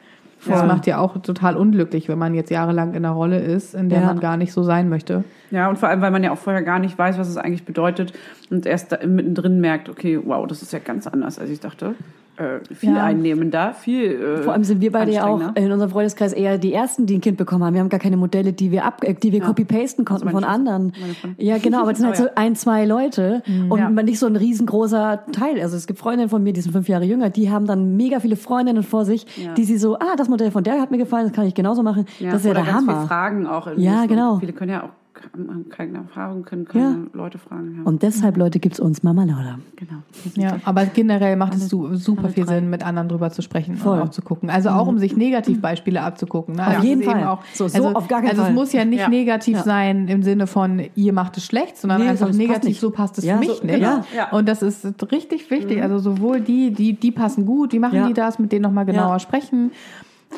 [0.48, 3.90] Das macht ja auch total unglücklich, wenn man jetzt jahrelang in einer Rolle ist, in
[3.90, 4.06] der Ja.
[4.08, 5.24] man gar nicht so sein möchte.
[5.52, 7.66] Ja, und vor allem, weil man ja auch vorher gar nicht weiß, was es eigentlich
[7.66, 8.14] bedeutet
[8.50, 11.96] und erst da mittendrin merkt, okay, wow, das ist ja ganz anders, als ich dachte.
[12.38, 13.04] Äh, viel Ja.
[13.06, 14.12] einnehmender, viel.
[14.22, 17.16] Äh, Vor allem sind wir beide ja auch in unserem Freundeskreis eher die Ersten, die
[17.16, 17.74] ein Kind bekommen haben.
[17.74, 20.44] Wir haben gar keine Modelle, die wir ab, äh, die wir copy-pasten konnten meine von
[20.44, 20.94] anderen.
[21.38, 23.90] Ja, genau, aber es sind halt Oh, so ein, zwei Leute und Ja.
[23.90, 25.62] nicht so ein riesengroßer Teil.
[25.62, 28.20] Also es gibt Freundinnen von mir, die sind fünf Jahre jünger, die haben dann mega
[28.20, 29.54] viele Freundinnen vor sich, Ja.
[29.54, 31.84] die sie so, ah, das Modell von der hat mir gefallen, das kann ich genauso
[31.84, 32.06] machen.
[32.20, 32.98] Ja, das ist ja oder der ganz Hammer.
[33.00, 33.68] Viele Fragen auch.
[33.78, 34.08] Ja, Listen.
[34.08, 34.38] genau.
[34.40, 34.90] Viele können ja auch
[35.34, 37.76] haben keine Erfahrung, können keine Leute fragen.
[37.78, 37.84] Ja.
[37.84, 39.60] Und deshalb, Leute, gibt's uns Mama Lauda.
[39.76, 40.00] genau.
[40.36, 44.00] Ja, aber generell macht es su super viel Sinn, mit anderen drüber zu sprechen Voll.
[44.00, 44.50] und auch zu gucken.
[44.50, 46.56] Also auch, um sich Negativbeispiele abzugucken.
[46.56, 46.62] Ne?
[46.68, 47.28] Auf Also jeden es Fall.
[47.28, 48.52] Auch, So, so also, auf gar keinen also Fall.
[48.52, 49.10] es muss ja nicht Ja.
[49.10, 49.64] negativ Ja.
[49.64, 52.70] sein im Sinne von, ihr macht es schlecht, sondern Nee, einfach so, das passt negativ,
[52.70, 52.80] nicht.
[52.80, 53.76] so passt es Ja, für mich so, nicht.
[53.76, 54.04] genau.
[54.16, 54.32] Ja.
[54.32, 55.82] Und das ist richtig wichtig.
[55.82, 58.08] Also sowohl die, die, die passen gut, die machen Ja.
[58.08, 59.20] die das, mit denen nochmal genauer Ja.
[59.20, 59.72] sprechen.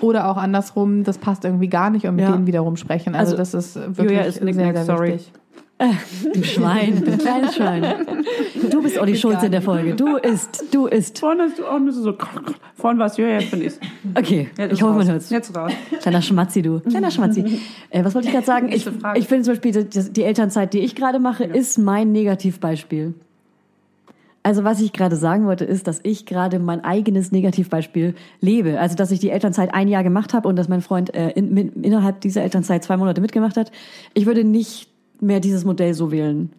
[0.01, 2.31] Oder auch andersrum, das passt irgendwie gar nicht und mit Ja.
[2.33, 3.15] denen wiederum sprechen.
[3.15, 5.13] Also, Also, das ist wirklich Julia ist sehr, Nicknack, sehr sorry.
[5.13, 5.31] wichtig.
[6.33, 7.83] Du Schwein, du kleines Schwein.
[8.71, 9.93] Du bist Olli Schulz in der Folge.
[9.93, 11.19] Du isst, du isst.
[11.19, 12.13] Vorne hast du auch nur so.
[12.75, 13.77] Vorne war es, ja, jetzt bin ich's.
[14.17, 15.29] Okay, Jetzt ich hoffe, man hört's.
[15.29, 15.73] Jetzt raus.
[16.01, 16.79] Kleiner Schmatzi, du.
[16.79, 17.59] Kleiner Schmatzi.
[17.89, 18.69] Äh, was wollte ich gerade sagen?
[18.71, 23.13] Ich, ich finde zum Beispiel, die, die Elternzeit, die ich gerade mache, ist mein Negativbeispiel.
[24.45, 28.79] Also was ich gerade sagen wollte, ist, dass ich gerade mein eigenes Negativbeispiel lebe.
[28.79, 31.51] Also dass ich die Elternzeit ein Jahr gemacht habe und dass mein Freund äh, in,
[31.51, 33.71] mit, innerhalb dieser Elternzeit zwei Monate mitgemacht hat.
[34.13, 34.87] Ich würde nicht
[35.19, 36.51] mehr dieses Modell so wählen.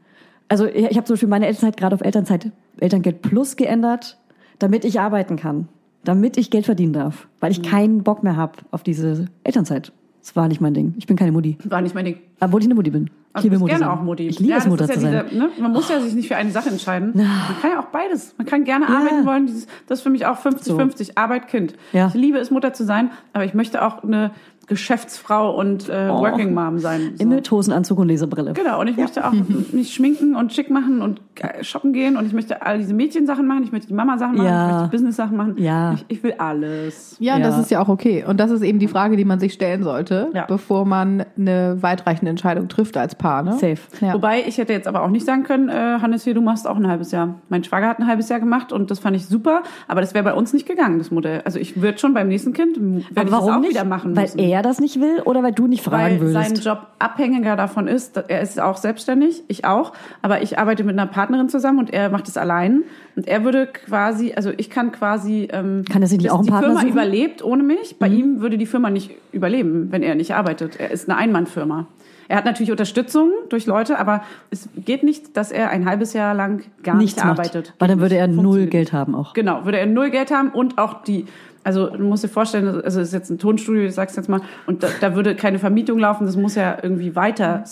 [0.48, 4.18] Also ich ich habe zum Beispiel meine Elternzeit gerade auf Elternzeit, Elterngeld Plus geändert,
[4.58, 5.68] damit ich arbeiten kann,
[6.02, 9.92] damit ich Geld verdienen darf, weil ich keinen Bock mehr habe auf diese Elternzeit.
[10.22, 10.94] Das war nicht mein Ding.
[10.98, 12.16] Ich bin keine Mutti, War nicht mein Ding.
[12.40, 13.10] obwohl ich eine Mutti bin.
[13.38, 13.98] Ich Also liebe du bist Mutti gerne sein.
[13.98, 14.26] auch Mutti.
[14.28, 15.24] Ich liebe ja, es, Mutter ist zu ja sein.
[15.30, 15.50] Diese, ne?
[15.60, 17.12] Man muss ja sich nicht für eine Sache entscheiden.
[17.14, 18.34] Man kann ja auch beides.
[18.38, 19.46] Man kann gerne arbeiten wollen.
[19.46, 21.12] Dieses, das ist für mich auch 50-50.
[21.16, 21.74] Arbeit, Kind.
[21.92, 22.08] Ja.
[22.08, 24.30] Ich liebe es, Mutter zu sein, aber ich möchte auch eine
[24.66, 26.20] Geschäftsfrau und äh, Oh.
[26.20, 27.14] Working Mom sein.
[27.16, 27.26] So.
[27.26, 28.52] Mit Hosenanzug und Lesebrille.
[28.52, 29.32] Genau, und ich möchte auch
[29.72, 33.46] mich schminken und schick machen und ge- shoppen gehen und ich möchte all diese Mädchensachen
[33.46, 34.66] machen, ich möchte die Mama-Sachen machen, Ja.
[34.66, 35.54] ich möchte die Business-Sachen machen.
[35.58, 35.94] Ja.
[35.94, 37.16] Ich, ich will alles.
[37.18, 37.44] Ja, Ja.
[37.44, 38.24] das ist ja auch okay.
[38.26, 40.44] Und das ist eben die Frage, die man sich stellen sollte, Ja.
[40.46, 43.42] bevor man eine weitreichende Entscheidung trifft als Paar.
[43.42, 43.52] Ne?
[43.52, 43.78] Safe.
[44.00, 44.14] Ja.
[44.14, 46.76] Wobei ich hätte jetzt aber auch nicht sagen können, äh, Hannes, hier, du machst auch
[46.76, 47.36] ein halbes Jahr.
[47.48, 50.24] Mein Schwager hat ein halbes Jahr gemacht und das fand ich super, aber das wäre
[50.24, 51.42] bei uns nicht gegangen, das Modell.
[51.44, 53.70] Also ich würde schon beim nächsten Kind, werde ich das auch nicht?
[53.70, 54.38] wieder machen weil müssen.
[54.56, 56.64] Er das nicht will oder weil du nicht fragen weil sein würdest?
[56.64, 59.92] Job abhängiger davon ist, er ist auch selbstständig, ich auch,
[60.22, 62.82] aber ich arbeite mit einer Partnerin zusammen und er macht es allein
[63.14, 66.50] und er würde quasi, also ich kann quasi, ähm, Kann er sich nicht auch die
[66.50, 66.92] Partner Firma suchen?
[66.92, 66.98] Mhm.
[66.98, 70.80] überlebt ohne mich, bei ihm würde die Firma nicht überleben, wenn er nicht arbeitet.
[70.80, 71.86] Er ist eine Einmannfirma.
[72.28, 76.34] Er hat natürlich Unterstützung durch Leute, aber es geht nicht, dass er ein halbes Jahr
[76.34, 77.38] lang gar Nichts nicht macht.
[77.38, 77.74] arbeitet.
[77.78, 79.32] Weil dann würde er null Geld haben auch.
[79.32, 81.26] Genau, würde er null Geld haben und auch die,
[81.66, 84.40] also du musst dir vorstellen, also es ist jetzt ein Tonstudio, ich sag's jetzt mal,
[84.66, 87.64] und da, da würde keine Vermietung laufen, das muss ja irgendwie weiter.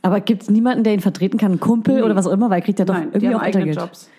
[0.00, 1.52] Aber gibt es niemanden, der ihn vertreten kann?
[1.52, 2.02] Ein Kumpel Nee.
[2.02, 2.48] oder was auch immer?
[2.48, 3.72] Weil er kriegt ja doch Nein, die irgendwie haben auch eigene.
[3.72, 4.10] Jobs.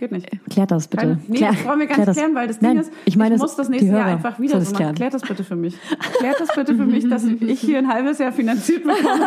[0.00, 0.30] Klärt nicht.
[0.50, 1.02] Klärt das bitte.
[1.02, 3.16] Keine, nee, Klär- das wollen wir gar nicht klären, weil das Ding Nein, ist, ich,
[3.18, 4.76] meine, muss das nächste Jahr einfach wieder so das machen.
[4.78, 4.94] klären.
[4.94, 5.76] Klärt das bitte für mich.
[6.18, 9.26] Klärt das bitte für mich, dass ich hier ein halbes Jahr finanziert bekomme.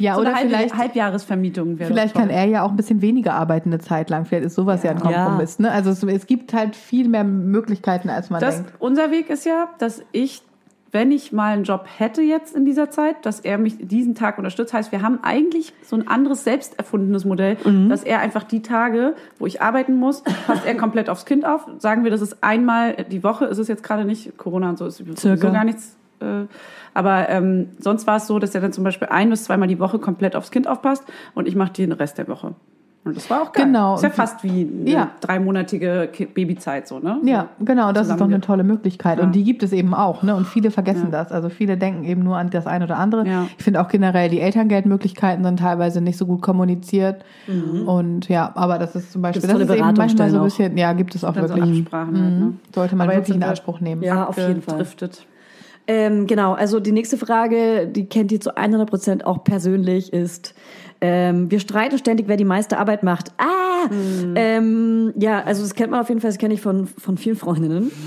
[0.00, 3.02] Ja, So oder eine halbe, vielleicht, Halbjahresvermietung wäre vielleicht kann er ja auch ein bisschen
[3.02, 4.26] weniger arbeiten eine Zeit lang.
[4.26, 5.24] Vielleicht ist sowas ja, ein Ja.
[5.24, 5.58] Kompromiss.
[5.58, 5.72] Ne?
[5.72, 8.72] Also es, es gibt halt viel mehr Möglichkeiten, als man Das, denkt.
[8.78, 10.42] unser Weg ist ja, dass ich,
[10.90, 14.38] wenn ich mal einen Job hätte jetzt in dieser Zeit, dass er mich diesen Tag
[14.38, 14.72] unterstützt.
[14.72, 17.88] Heißt, wir haben eigentlich so ein anderes selbst erfundenes Modell, Mhm.
[17.88, 21.66] dass er einfach die Tage, wo ich arbeiten muss, passt er komplett aufs Kind auf.
[21.78, 24.86] Sagen wir, das ist einmal die Woche, ist es jetzt gerade nicht, Corona und so
[24.86, 25.96] ist so gar nichts.
[26.20, 26.46] Äh,
[26.94, 29.78] aber ähm, sonst war es so, dass er dann zum Beispiel ein bis zweimal die
[29.78, 32.54] Woche komplett aufs Kind aufpasst und ich mache den Rest der Woche.
[33.08, 33.64] Und das war auch geil.
[33.66, 33.94] Genau.
[33.96, 35.10] Ist ja fast wie eine Ja.
[35.20, 37.18] dreimonatige Babyzeit so, ne?
[37.24, 39.18] Ja, genau, das ist doch eine tolle Möglichkeit.
[39.18, 39.24] Ja.
[39.24, 40.36] Und die gibt es eben auch, ne?
[40.36, 41.22] Und viele vergessen Ja.
[41.24, 41.32] das.
[41.32, 43.24] Also viele denken eben nur an das eine oder andere.
[43.58, 47.24] Ich finde auch generell, die Elterngeldmöglichkeiten sind teilweise nicht so gut kommuniziert.
[47.86, 50.76] Und ja, aber das ist zum Beispiel, Gibt's das ist eben manchmal so ein bisschen,
[50.76, 51.80] ja, gibt es auch Dann so wirklich.
[51.80, 52.52] Absprachen halt, ne?
[52.74, 54.02] Sollte man Aber wirklich in Anspruch nehmen.
[54.02, 54.76] Ja, auf jeden Fall.
[54.76, 55.26] Driftet.
[55.90, 60.54] Ähm, genau, also die nächste Frage, die kennt ihr zu 100 Prozent auch persönlich, ist,
[61.00, 63.32] ähm, wir streiten ständig, wer die meiste Arbeit macht.
[63.38, 63.88] Ah!
[63.88, 64.34] Hm.
[64.34, 67.36] Ähm, ja, also das kennt man auf jeden Fall, das kenne ich von, von vielen
[67.36, 67.92] Freundinnen.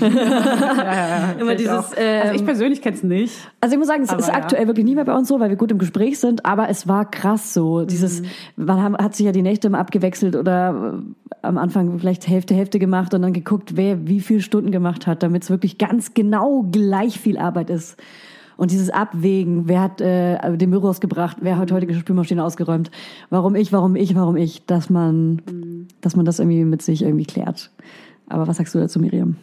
[1.40, 1.94] Immer dieses, also
[2.34, 3.32] ich ähm, persönlich kenn's nicht.
[3.60, 4.34] Also ich muss sagen, es ist ja.
[4.34, 6.86] aktuell wirklich nie mehr bei uns so, weil wir gut im Gespräch sind, aber es
[6.88, 7.84] war krass so.
[7.84, 8.26] Dieses, Mhm.
[8.56, 10.94] man haben- hat sich ja die Nächte immer abgewechselt oder
[11.30, 15.06] äh, am Anfang vielleicht Hälfte, Hälfte gemacht und dann geguckt, wer wie viele Stunden gemacht
[15.06, 17.96] hat, damit es wirklich ganz genau gleich viel Arbeit ist.
[18.62, 22.92] Und dieses Abwägen, wer hat äh, den Müll rausgebracht, wer hat heute die Spülmaschine ausgeräumt,
[23.28, 25.88] warum ich, warum ich, warum ich, dass man, Mhm.
[26.00, 27.72] dass man das irgendwie mit sich irgendwie klärt.
[28.28, 29.34] Aber was sagst du dazu, Miriam?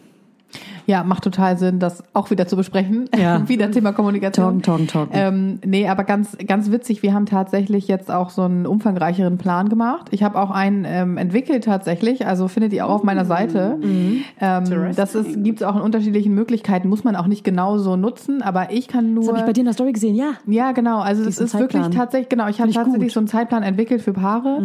[0.86, 3.08] Ja, macht total Sinn, das auch wieder zu besprechen.
[3.16, 3.48] Ja.
[3.48, 4.60] wieder Thema Kommunikation.
[4.60, 5.12] Talken, talken, talken.
[5.14, 9.68] Ähm, nee, aber ganz, ganz witzig, wir haben tatsächlich jetzt auch so einen umfangreicheren Plan
[9.68, 10.08] gemacht.
[10.10, 13.78] Ich habe auch einen ähm, entwickelt tatsächlich, also findet ihr auch auf meiner Seite.
[13.80, 14.24] Mhm.
[14.40, 17.96] Ähm, das ist, gibt es auch in unterschiedlichen Möglichkeiten, muss man auch nicht genau so
[17.96, 19.28] nutzen, aber ich kann Das nur.
[19.28, 20.32] habe ich bei dir in der Story gesehen, ja.
[20.46, 21.00] Ja, genau.
[21.00, 21.90] Also das ist wirklich Zeitplan.
[21.92, 23.12] tatsächlich, genau, ich habe tatsächlich gut.
[23.12, 24.62] so einen Zeitplan entwickelt für Paare,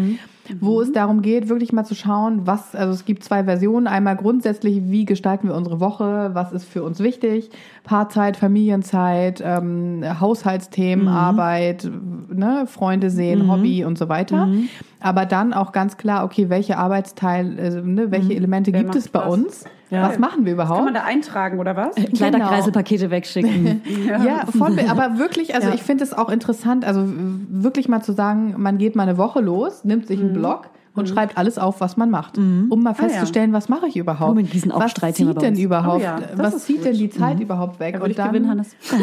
[0.60, 3.88] wo es darum geht, wirklich mal zu schauen, was, also es gibt zwei Versionen.
[3.88, 7.50] Einmal grundsätzlich, wie gestalten wir unsere Woche, was ist für uns wichtig,
[7.84, 11.90] Paarzeit, Familienzeit, ähm, Haushaltsthemen, Arbeit,
[12.30, 14.50] ne, Freunde sehen, Hobby und so weiter.
[15.00, 19.10] Aber dann auch ganz klar, okay, welche Arbeitsteil, also, ne, welche Elemente Wer gibt es
[19.10, 19.34] bei was?
[19.34, 19.66] uns?
[19.96, 20.10] Ja.
[20.10, 20.96] Was machen wir Kann man überhaupt?
[20.96, 21.96] da eintragen oder was?
[21.96, 23.82] Kleiderkreiselpakete wegschicken.
[24.06, 25.74] Ja, voll, aber wirklich, also Ja.
[25.74, 29.42] ich finde es auch interessant, also wirklich mal zu sagen, man geht mal eine Woche
[29.42, 33.54] los, nimmt sich einen Blog und schreibt alles auf, was man macht, um mal festzustellen,
[33.54, 34.36] was mache ich überhaupt?
[34.36, 36.02] Mit diesen was zieht denn überhaupt?
[36.02, 36.86] Oh ja, was zieht gut.
[36.86, 37.96] denn die Zeit überhaupt weg?
[37.96, 38.76] Da würde ich gewinnen, Hannes.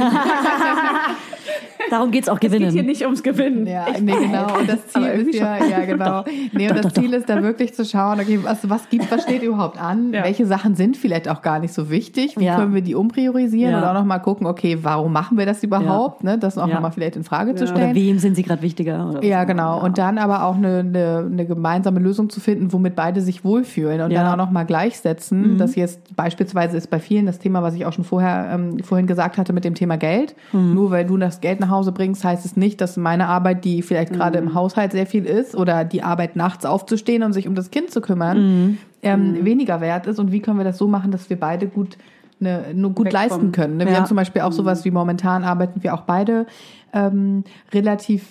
[1.90, 2.86] Darum geht's auch Es geht hier gewinnen.
[2.86, 3.66] nicht ums Gewinnen.
[3.66, 4.59] Ja, nee, genau.
[4.59, 6.24] Und das Ziel ist ja, ja, genau.
[6.53, 9.43] Nee, und das Ziel ist da wirklich zu schauen, okay, was, was gibt, was steht
[9.43, 10.12] überhaupt an?
[10.12, 10.24] Ja.
[10.24, 12.38] Welche Sachen sind vielleicht auch gar nicht so wichtig?
[12.38, 12.57] Wie Ja.
[12.57, 13.72] können wir die umpriorisieren?
[13.72, 13.78] Ja.
[13.78, 16.24] Und auch nochmal gucken, okay, warum machen wir das überhaupt?
[16.24, 16.74] Ne, das auch Ja.
[16.74, 17.95] nochmal vielleicht in Frage zu Oder stellen.
[17.95, 19.09] wem sind sie gerade wichtiger?
[19.11, 19.82] Oder Ja, genau.
[19.84, 24.01] Und dann aber auch eine, eine, eine gemeinsame Lösung zu finden, womit beide sich wohlfühlen
[24.01, 24.20] und Ja.
[24.20, 24.24] Mhm.
[24.26, 25.59] dann auch nochmal gleichsetzen.
[25.59, 29.07] Das jetzt beispielsweise ist bei vielen das Thema, was ich auch schon vorher ähm, vorhin
[29.07, 30.35] gesagt hatte mit dem Thema Geld.
[30.53, 30.74] Mhm.
[30.74, 33.83] Nur weil du das Geld nach Hause bringst, heißt es nicht, dass meine Arbeit, die
[33.83, 34.49] vielleicht gerade Mhm.
[34.49, 37.91] im Haushalt sehr viel ist, oder die Arbeit nachts aufzustehen und sich um das Kind
[37.91, 38.78] zu kümmern, Mhm.
[39.03, 40.18] ähm, weniger wert ist.
[40.18, 41.97] Und wie können wir das so machen, dass wir beide gut
[42.41, 43.28] eine, nur gut Wegkommen.
[43.28, 43.76] leisten können.
[43.76, 43.85] Ne?
[43.87, 43.99] Wir Ja.
[43.99, 46.47] haben zum Beispiel auch sowas wie momentan arbeiten wir auch beide
[46.93, 48.26] ähm, relativ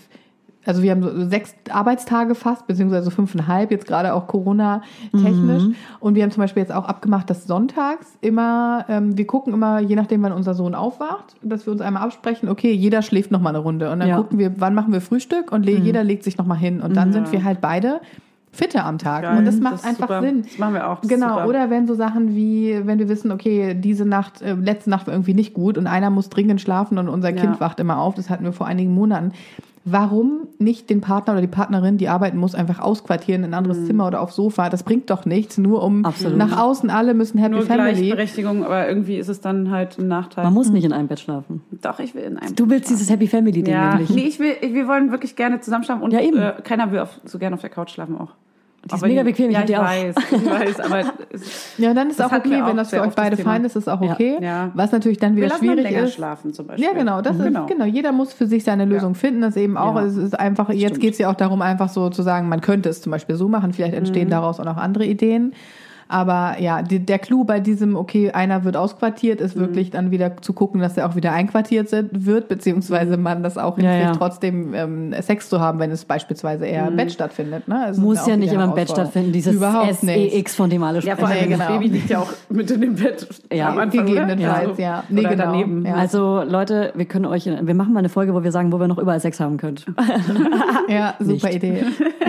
[0.66, 5.64] also wir haben so sechs Arbeitstage fast, beziehungsweise fünfeinhalb, jetzt gerade auch Corona-technisch.
[5.64, 5.76] Mhm.
[6.00, 9.80] Und wir haben zum Beispiel jetzt auch abgemacht, dass sonntags immer, ähm, wir gucken immer,
[9.80, 13.42] je nachdem, wann unser Sohn aufwacht, dass wir uns einmal absprechen, okay, jeder schläft noch
[13.42, 13.90] mal eine Runde.
[13.92, 14.18] Und dann Ja.
[14.18, 14.22] Mhm.
[14.22, 16.82] gucken wir, wann machen wir Frühstück und le jeder legt sich noch mal hin.
[16.82, 18.02] Und dann sind wir halt beide
[18.52, 19.24] fitter am Tag.
[19.24, 19.38] Geil.
[19.38, 20.22] Und das macht ist einfach super.
[20.22, 20.44] Sinn.
[20.44, 21.00] Das machen wir auch.
[21.00, 21.48] Das Genau, super.
[21.48, 25.14] oder wenn so Sachen wie, wenn wir wissen, okay, diese Nacht, äh, letzte Nacht war
[25.14, 27.42] irgendwie nicht gut und einer muss dringend schlafen und unser Ja.
[27.42, 29.32] Kind wacht immer auf, das hatten wir vor einigen Monaten.
[29.84, 33.86] Warum nicht den Partner oder die Partnerin, die arbeiten muss, einfach ausquartieren in ein anderes
[33.88, 34.70] Zimmer oder aufs Sofa?
[34.70, 36.38] Das bringt doch nichts, nur um Absolut.
[36.38, 37.94] nach außen alle müssen Happy Nur Family.
[37.94, 40.44] Gleichberechtigung, aber irgendwie ist es dann halt ein Nachteil.
[40.44, 41.62] Man muss nicht in einem Bett schlafen.
[41.82, 42.56] Doch, ich will in einem.
[42.56, 44.10] Du willst dieses Happy Family Ding ja, nämlich.
[44.12, 46.38] nee, ich will, wir wollen wirklich gerne zusammen schlafen und Ja, eben.
[46.38, 48.30] Äh, keiner will auf, so gerne auf der Couch schlafen auch.
[48.90, 49.84] Die ist mega bequem, ich ja, ich die auch.
[49.84, 53.02] weiß, ich weiß, aber es, Ja, dann ist auch okay, wir wenn auch das für
[53.02, 53.52] euch beide Thema.
[53.52, 54.14] fein ist, ist auch Ja.
[54.14, 54.38] okay.
[54.42, 54.72] Ja.
[54.74, 56.14] Was natürlich dann wir wieder dann schwierig länger ist.
[56.16, 56.86] schlafen zum Beispiel.
[56.88, 57.86] Ja, genau, das ist, genau.
[57.86, 59.42] Jeder muss für sich seine Lösung finden.
[59.42, 60.02] Das eben auch, Ja.
[60.06, 62.90] es ist einfach, jetzt geht es ja auch darum, einfach so zu sagen, man könnte
[62.90, 64.32] es zum Beispiel so machen, vielleicht entstehen Mhm.
[64.32, 65.54] daraus auch noch andere Ideen.
[66.12, 69.62] Aber ja, die, der Clou bei diesem, okay, einer wird ausquartiert, ist Mhm.
[69.62, 73.58] wirklich dann wieder zu gucken, dass er auch wieder einquartiert sind- wird, beziehungsweise man das
[73.58, 74.16] auch Ja, hinkriegt, ja.
[74.18, 77.68] trotzdem ähm, Sex zu haben, wenn es beispielsweise eher im Bett stattfindet.
[77.68, 77.80] Ne?
[77.86, 80.34] Also Muss ja nicht immer im Bett stattfinden, dieses Überhaupt nicht.
[80.34, 81.20] SEX, von dem alle Ja, sprechen.
[81.20, 81.80] vor allem Nee, das genau.
[81.80, 83.28] Baby liegt ja auch mit in dem Bett.
[83.52, 84.80] Ja, am Anfang, gegebenenfalls, oder?
[84.82, 85.04] ja.
[85.10, 85.52] Nee, Nee, oder genau.
[85.52, 85.86] daneben.
[85.86, 85.94] Ja.
[85.96, 88.88] Also Leute, wir können euch, wir machen mal eine Folge, wo wir sagen, wo wir
[88.88, 89.86] noch überall Sex haben könnt.
[90.90, 91.56] Ja, super Nicht.
[91.64, 91.84] Idee.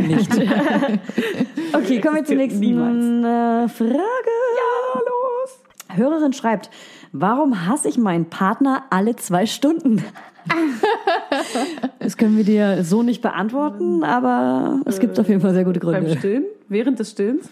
[0.06, 0.30] Nicht.
[1.72, 3.71] okay, kommen wir zur nächsten Niemals.
[3.72, 3.92] Frage.
[3.92, 5.96] Ja, los.
[5.96, 6.70] Hörerin schreibt,
[7.12, 10.02] warum hasse ich meinen Partner alle zwei Stunden?
[11.98, 15.80] das können wir dir so nicht beantworten, aber es gibt auf jeden Fall sehr gute
[15.80, 16.18] Beim Gründe.
[16.18, 16.44] Stillen?
[16.68, 17.48] Während des Stillens?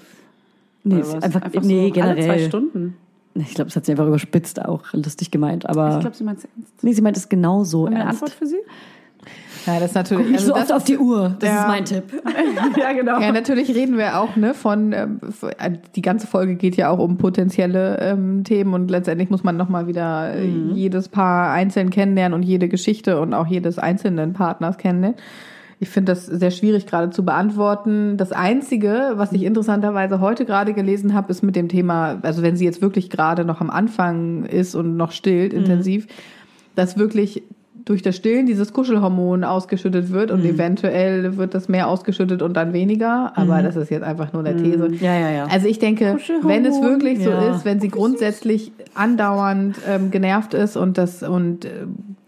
[0.82, 1.22] Nee, was?
[1.22, 2.48] einfach, so nee, Alle zwei generell.
[2.48, 2.96] Stunden.
[3.34, 6.38] Ich glaube, das hat sie einfach überspitzt auch lustig gemeint, aber Ich glaube, sie meint
[6.38, 6.82] es ernst.
[6.82, 8.22] nee, sie meint es genau so Haben wir eine ernst.
[8.22, 8.58] Antwort für sie?
[9.66, 10.28] Ja, das ist natürlich.
[10.28, 11.36] Nicht so also oft das auf die Uhr.
[11.38, 11.62] Das Ja.
[11.62, 12.04] ist mein Tipp.
[12.78, 13.20] ja, genau.
[13.20, 15.20] Ja, natürlich reden wir auch ne, von, ähm,
[15.94, 19.86] die ganze Folge geht ja auch um potenzielle ähm, Themen und letztendlich muss man nochmal
[19.86, 20.72] wieder äh, Mhm.
[20.74, 25.18] jedes Paar einzeln kennenlernen und jede Geschichte und auch jedes einzelnen Partners kennenlernen.
[25.82, 28.18] Ich finde das sehr schwierig gerade zu beantworten.
[28.18, 32.54] Das Einzige, was ich interessanterweise heute gerade gelesen habe, ist mit dem Thema, also wenn
[32.56, 36.06] sie jetzt wirklich gerade noch am Anfang ist und noch stillt intensiv,
[36.74, 37.42] dass wirklich
[37.90, 42.72] durch das Stillen dieses Kuschelhormon ausgeschüttet wird und eventuell wird das mehr ausgeschüttet und dann
[42.72, 43.32] weniger.
[43.34, 44.92] Aber das ist jetzt einfach nur eine These.
[45.00, 45.46] Ja, ja, ja.
[45.46, 47.50] Also ich denke, wenn es wirklich so Ja.
[47.52, 51.70] ist, wenn sie grundsätzlich andauernd ähm, genervt ist und das und äh,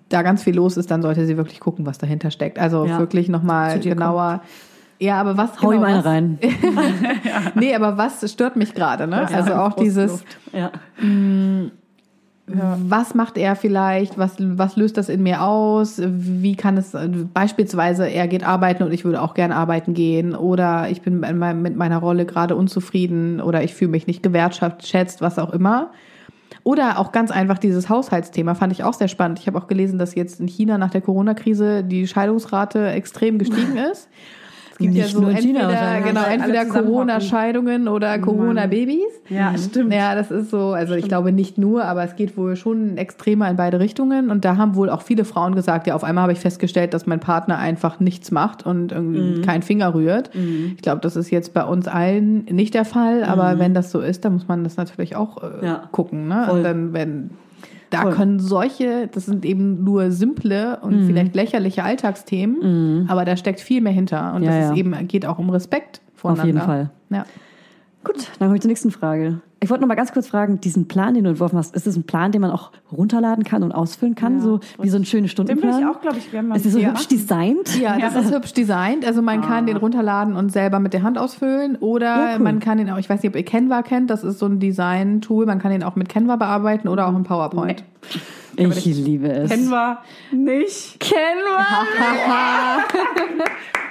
[0.08, 2.58] da ganz viel los ist, dann sollte sie wirklich gucken, was dahinter steckt.
[2.58, 2.98] Also Ja.
[2.98, 4.42] wirklich nochmal genauer.
[4.98, 6.38] Ja, aber was Hau genau, ihm eine was, rein.
[7.54, 9.28] Nee, aber was stört mich gerade, ne?
[9.32, 10.72] also auch dieses Ja.
[12.46, 16.94] Was macht er vielleicht, was, was löst das in mir aus, wie kann es
[17.32, 21.62] beispielsweise, er geht arbeiten und ich würde auch gern arbeiten gehen oder ich bin meinem-
[21.62, 25.92] mit meiner Rolle gerade unzufrieden oder ich fühle mich nicht gewertschätzt, was auch immer.
[26.64, 29.38] Oder auch ganz einfach dieses Haushaltsthema fand ich auch sehr spannend.
[29.40, 33.76] Ich habe auch gelesen, dass jetzt in China nach der Corona-Krise die Scheidungsrate extrem gestiegen
[33.92, 34.08] ist.
[34.88, 36.04] Es gibt ja Nicht so in China entweder, wahrscheinlich.
[36.14, 36.64] genau, entweder.
[36.66, 38.98] Corona-Scheidungen oder Corona-Babys.
[39.28, 39.92] Ja, stimmt.
[39.92, 43.48] Ja, das ist so, also ich glaube nicht nur, aber es geht wohl schon extremer
[43.50, 44.30] in beide Richtungen.
[44.30, 47.06] Und da haben wohl auch viele Frauen gesagt, ja, auf einmal habe ich festgestellt, dass
[47.06, 49.42] mein Partner einfach nichts macht und irgendwie Mhm.
[49.42, 50.30] keinen Finger rührt.
[50.76, 54.00] Ich glaube, das ist jetzt bei uns allen nicht der Fall, aber wenn das so
[54.00, 55.64] ist, dann muss man das natürlich auch äh, Mhm.
[55.66, 55.82] Ja.
[55.92, 56.28] gucken.
[56.28, 56.44] Ne?
[56.46, 56.58] Voll.
[56.58, 57.30] Und dann, wenn
[57.92, 58.12] da Voll.
[58.14, 61.06] können solche, das sind eben nur simple und Mhm.
[61.06, 64.34] vielleicht lächerliche Alltagsthemen, aber da steckt viel mehr hinter.
[64.34, 64.74] Und Ja, das ja.
[64.76, 66.46] eben, geht auch um Respekt voneinander.
[66.46, 66.90] jeden Fall.
[67.10, 67.24] Ja.
[68.04, 69.40] Gut, dann komme ich zur nächsten Frage.
[69.62, 71.94] Ich wollte noch mal ganz kurz fragen, diesen Plan, den du entworfen hast, ist das
[71.96, 75.20] ein Plan, den man auch runterladen kann und ausfüllen kann, so wie so ein schöner
[75.20, 75.80] Den will Stundenplan?
[75.80, 76.56] ich auch, glaube ich, gerne mal.
[76.56, 76.88] ist der so Ja.
[76.90, 77.80] hübsch designt?
[77.80, 79.06] Ja, das ist hübsch designt.
[79.06, 82.42] Also man kann den runterladen und selber mit der Hand ausfüllen oder Ja, cool.
[82.42, 84.58] man kann den auch, ich weiß nicht, ob ihr Canva kennt, das ist so ein
[84.58, 87.84] Design-Tool, man kann den auch mit Canva bearbeiten oder auch in PowerPoint.
[88.56, 89.50] Ich liebe es.
[89.50, 89.98] Kennen wir
[90.32, 90.98] nicht.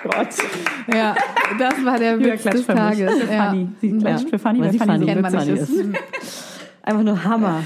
[0.03, 0.27] Gott.
[0.93, 1.15] Ja,
[1.59, 2.65] das war der Witz des.
[2.65, 3.13] Tages.
[3.19, 3.45] Für Ja.
[3.45, 3.67] Fanny.
[3.81, 5.61] Sie klatscht für Fanny, weil sie so funny, kennt man funny nicht.
[5.61, 6.59] ist.
[6.83, 7.63] Einfach nur Hammer.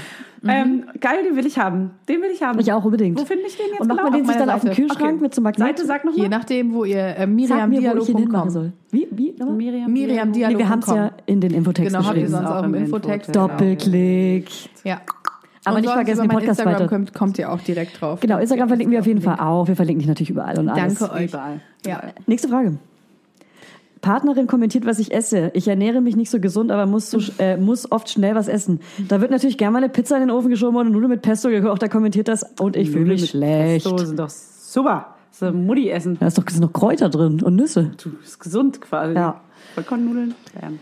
[0.48, 1.92] Ähm, geil, den will ich haben.
[2.08, 2.60] Den will ich haben.
[2.60, 3.18] Ich auch unbedingt.
[3.18, 4.10] Wo finde ich den jetzt Und macht genau?
[4.10, 4.82] man den sich dann auf den Seite.
[4.82, 5.22] Kühlschrank Okay.
[5.22, 5.66] mit so einem Magnet?
[5.78, 6.28] Seite, sag Je nochmal.
[6.28, 8.50] nachdem, wo ihr äh, mir, ich miriamdialog.com.
[8.50, 8.72] soll.
[8.92, 9.08] Wie?
[9.10, 9.32] Wie?
[9.36, 9.56] Nochmal?
[9.56, 9.92] Miriam.
[9.92, 12.74] Miriam Nee, wir haben es ja in den Infotext Genau, habt ihr sonst auch im
[12.74, 13.34] Infotext.
[13.34, 14.48] Doppelklick.
[14.84, 15.00] Ja.
[15.66, 16.88] Aber Und nicht vergessen, über den Podcast Instagram weiter.
[16.88, 18.20] Kommt, kommt ihr auch direkt drauf.
[18.20, 19.66] Genau, Instagram verlinken wir auf jeden Fall auch.
[19.66, 20.98] Wir verlinken dich natürlich überall und alles.
[20.98, 21.30] Danke euch.
[21.30, 21.60] Überall.
[21.84, 22.02] Ja.
[22.26, 22.78] Nächste Frage.
[24.00, 25.50] Partnerin kommentiert, was ich esse.
[25.54, 28.78] Ich ernähre mich nicht so gesund, aber muss, so, äh, muss oft schnell was essen.
[29.08, 31.22] Da wird natürlich gerne mal eine Pizza in den Ofen geschoben und eine Nudel mit
[31.22, 31.82] Pesto gekocht.
[31.82, 33.84] Da kommentiert das und ich fühle mich schlecht.
[33.84, 35.16] So sind doch super.
[35.32, 36.16] So Mutti essen.
[36.20, 37.90] Da ist doch sind noch Kräuter drin und Nüsse.
[38.00, 39.14] Du bist gesund quasi.
[39.14, 39.40] Ja.
[39.74, 40.36] Vollkornnudeln.
[40.60, 40.78] Bam.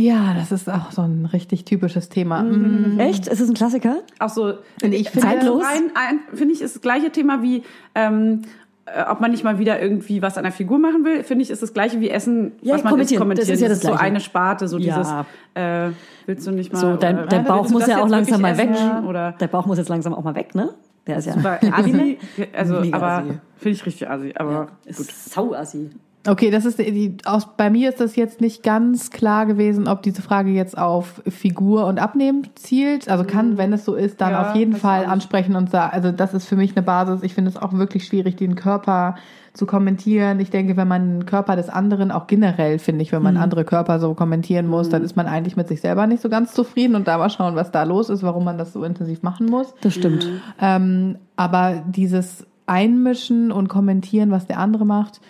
[0.00, 2.42] Ja, das ist auch so ein richtig typisches Thema.
[2.42, 3.00] Mhm.
[3.00, 3.26] Echt?
[3.26, 3.96] Ist das ein Klassiker?
[4.20, 4.54] Auch so.
[4.82, 5.64] Und ich finde- Zeitlos?
[5.64, 8.42] Rein, ein, finde ich, ist das gleiche Thema wie, ähm,
[8.86, 11.50] äh, ob man nicht mal wieder irgendwie was an der Figur machen will, finde ich,
[11.50, 13.20] ist das gleiche wie Essen, Ja, was man kommentieren.
[13.20, 13.48] kommentieren.
[13.48, 14.02] Das ist ja das so Gleiche.
[14.04, 14.96] eine Sparte, so Ja.
[14.98, 15.12] dieses,
[15.54, 15.90] äh,
[16.26, 16.78] willst du nicht mal.
[16.78, 18.70] So, dein, oder, dein Bauch muss das ja auch langsam mal weg.
[18.70, 19.04] essen?
[19.04, 20.70] Oder Der Bauch muss jetzt langsam auch mal weg, ne?
[21.06, 22.18] Der ist ja super assi.
[22.56, 23.38] Also, Mega aber assi.
[23.56, 24.32] finde ich richtig assi.
[24.36, 24.94] Aber gut.
[25.06, 25.90] Sauassi.
[26.28, 30.02] Okay, das ist die, aus, bei mir ist das jetzt nicht ganz klar gewesen, ob
[30.02, 33.08] diese Frage jetzt auf Figur und Abnehmen zielt.
[33.08, 36.12] Also kann, wenn es so ist, dann Ja, auf jeden Fall ansprechen und sagen, also
[36.12, 37.22] das ist für mich eine Basis.
[37.22, 39.14] Ich finde es auch wirklich schwierig, den Körper
[39.54, 40.38] zu kommentieren.
[40.38, 43.64] Ich denke, wenn man den Körper des anderen, auch generell finde ich, wenn man andere
[43.64, 46.94] Körper so kommentieren muss, dann ist man eigentlich mit sich selber nicht so ganz zufrieden
[46.94, 49.74] und da mal schauen, was da los ist, warum man das so intensiv machen muss.
[49.80, 50.28] Das stimmt.
[50.60, 55.20] Ähm, aber dieses Einmischen und Kommentieren, was der andere macht,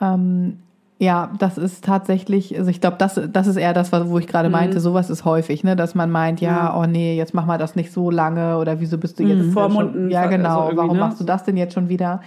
[0.00, 0.58] ähm,
[0.98, 4.48] ja, das ist tatsächlich, also ich glaube, das, das ist eher das, wo ich gerade
[4.48, 7.76] meinte, sowas ist häufig, ne, dass man meint, ja, oh nee, jetzt mach mal das
[7.76, 10.96] nicht so lange oder wieso bist du jetzt Vormunden, schon, ja also genau, irgendwie, warum
[10.96, 11.00] ne?
[11.00, 12.22] machst du das denn jetzt schon wieder?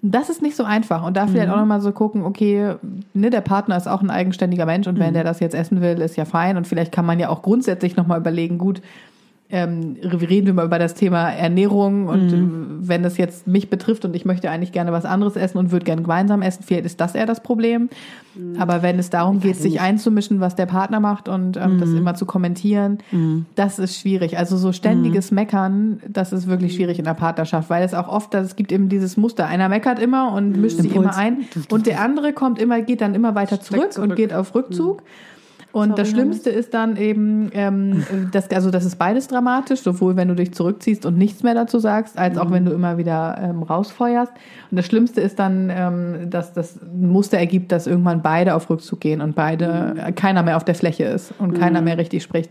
[0.00, 2.74] Das ist nicht so einfach und da vielleicht auch nochmal so gucken, okay,
[3.14, 6.00] ne, der Partner ist auch ein eigenständiger Mensch und wenn der das jetzt essen will,
[6.00, 8.80] ist ja fein und vielleicht kann man ja auch grundsätzlich nochmal überlegen, gut,
[9.54, 14.04] ähm, reden wir mal über das Thema Ernährung und äh, wenn das jetzt mich betrifft
[14.04, 17.00] und ich möchte eigentlich gerne was anderes essen und würde gerne gemeinsam essen, vielleicht ist
[17.00, 17.88] das eher das Problem.
[18.58, 22.16] Aber wenn es darum geht, sich einzumischen, was der Partner macht und ähm, das immer
[22.16, 22.98] zu kommentieren,
[23.54, 24.38] das ist schwierig.
[24.38, 28.34] Also so ständiges Meckern, das ist wirklich schwierig in der Partnerschaft, weil es auch oft,
[28.34, 32.00] es gibt eben dieses Muster, einer meckert immer und mischt sich immer ein und der
[32.00, 34.10] andere kommt immer, geht dann immer weiter zurück, zurück.
[34.10, 35.02] und geht auf Rückzug.
[35.74, 40.28] Und das Schlimmste ist dann eben, ähm, das, also das ist beides dramatisch, sowohl wenn
[40.28, 43.64] du dich zurückziehst und nichts mehr dazu sagst, als auch wenn du immer wieder ähm,
[43.64, 44.32] rausfeuerst.
[44.70, 48.70] Und das Schlimmste ist dann, ähm, dass das ein Muster ergibt, dass irgendwann beide auf
[48.70, 52.22] Rückzug gehen und beide, äh, keiner mehr auf der Fläche ist und keiner mehr richtig
[52.22, 52.50] spricht.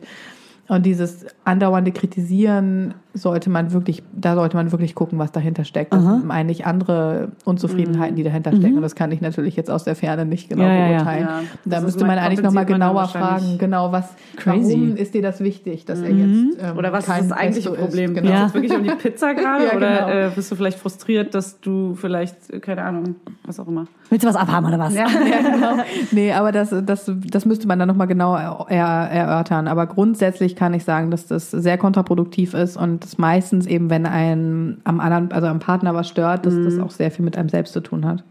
[0.68, 5.94] Und dieses andauernde Kritisieren sollte man wirklich, da sollte man wirklich gucken, was dahinter steckt.
[5.94, 8.76] Das sind eigentlich andere Unzufriedenheiten, die dahinter stecken.
[8.78, 10.88] Und das kann ich natürlich jetzt aus der Ferne nicht genau Ja, ja, ja.
[10.98, 11.22] beurteilen.
[11.28, 14.06] Ja, Da das ist müsste man eigentlich nochmal genauer fragen, genau was,
[14.38, 14.74] Crazy.
[14.74, 17.86] warum ist dir das wichtig, dass er jetzt ähm, Oder was ist das eigentliche Pesto
[17.86, 18.12] Problem?
[18.14, 18.22] isst?
[18.24, 18.32] Genau.
[18.34, 18.46] Genau.
[18.46, 19.66] Ist es wirklich um die Pizza gerade?
[19.66, 20.08] Ja, Oder genau.
[20.10, 23.86] äh, bist du vielleicht frustriert, dass du vielleicht, äh, keine Ahnung, was auch immer.
[24.10, 24.96] Willst du was abhaben oder was?
[24.96, 25.06] Ja,
[25.54, 25.84] genau.
[26.12, 29.68] Nee, aber das, das, das müsste man dann nochmal genau er, erörtern.
[29.68, 34.06] Aber grundsätzlich kann ich sagen, dass das sehr kontraproduktiv ist und das meistens eben, wenn
[34.06, 37.50] ein am anderen, also am Partner was stört, dass das auch sehr viel mit einem
[37.50, 38.24] selbst zu tun hat.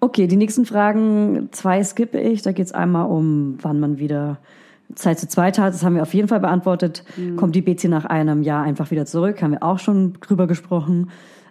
[0.00, 2.42] Okay, die nächsten Fragen, zwei skippe ich.
[2.42, 4.38] Da geht es einmal um, wann man wieder
[4.94, 5.74] Zeit zu zweit hat.
[5.74, 7.04] Das haben wir auf jeden Fall beantwortet.
[7.36, 9.42] Kommt die Bezi nach einem Jahr einfach wieder zurück?
[9.42, 11.10] Haben wir auch schon drüber gesprochen.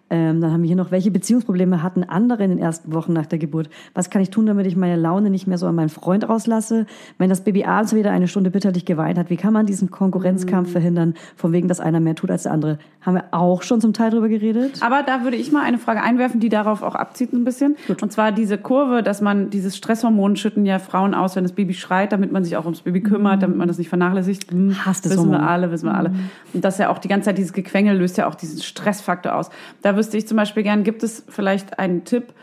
[0.10, 3.26] Ähm, dann haben wir hier noch, welche Beziehungsprobleme hatten andere in den ersten Wochen nach
[3.26, 3.70] der Geburt?
[3.94, 6.86] Was kann ich tun, damit ich meine Laune nicht mehr so an meinen Freund rauslasse?
[7.18, 10.72] Wenn das Baby abends wieder eine Stunde bitterlich geweint hat, wie kann man diesen Konkurrenzkampf
[10.72, 12.80] verhindern, von wegen, dass einer mehr tut als der andere?
[13.02, 14.82] Haben wir auch schon zum Teil drüber geredet.
[14.82, 17.78] Aber da würde ich mal eine Frage einwerfen, die darauf auch abzieht ein bisschen.
[18.02, 21.74] Und zwar diese Kurve, dass man dieses Stresshormon schütten ja Frauen aus, wenn das Baby
[21.74, 24.52] schreit, damit man sich auch ums Baby kümmert, damit man das nicht vernachlässigt.
[24.52, 25.48] Hm, das wissen wir Hormon.
[25.48, 26.12] alle, wissen wir alle.
[26.54, 29.50] Und das ja auch die ganze Zeit dieses Gequengel löst ja auch diesen Stressfaktor aus.
[29.82, 32.34] Da wüsste ich zum Beispiel gern, gibt es vielleicht einen Tipp,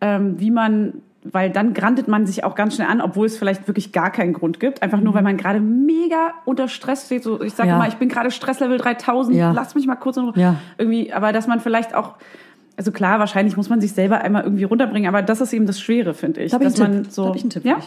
[0.00, 1.00] ähm, wie man
[1.32, 4.32] weil dann grantet man sich auch ganz schnell an, obwohl es vielleicht wirklich gar keinen
[4.32, 4.80] Grund gibt.
[4.84, 7.24] Einfach nur, weil man gerade mega unter Stress steht.
[7.24, 7.78] So, ich sage Ja.
[7.78, 9.50] mal, ich bin gerade Stresslevel 3000, Ja.
[9.50, 10.30] lass mich mal kurz in.
[10.36, 10.54] Ja.
[10.78, 12.14] Irgendwie, aber dass man vielleicht auch,
[12.76, 15.80] also klar, wahrscheinlich muss man sich selber einmal irgendwie runterbringen, aber das ist eben das
[15.80, 16.52] Schwere, finde ich.
[16.52, 17.12] Da habe ich, einen man Tipp.
[17.12, 17.78] so, da hab ich einen Tipp ja?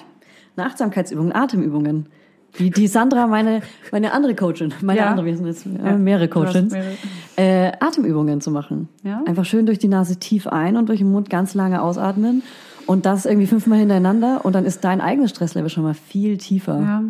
[0.57, 2.07] Eine Achtsamkeitsübungen, Atemübungen.
[2.57, 5.05] Die, die Sandra, meine, meine andere Coachin, meine Ja.
[5.07, 6.93] andere, wir sind jetzt äh, mehrere Coachins, mehrere.
[7.37, 8.89] äh, Atemübungen zu machen.
[9.03, 9.21] Ja.
[9.27, 12.41] Einfach schön durch die Nase tief ein und durch den Mund ganz lange ausatmen.
[12.87, 16.79] Und das irgendwie fünfmal hintereinander und dann ist dein eigenes Stresslevel schon mal viel tiefer.
[16.79, 17.03] Ja.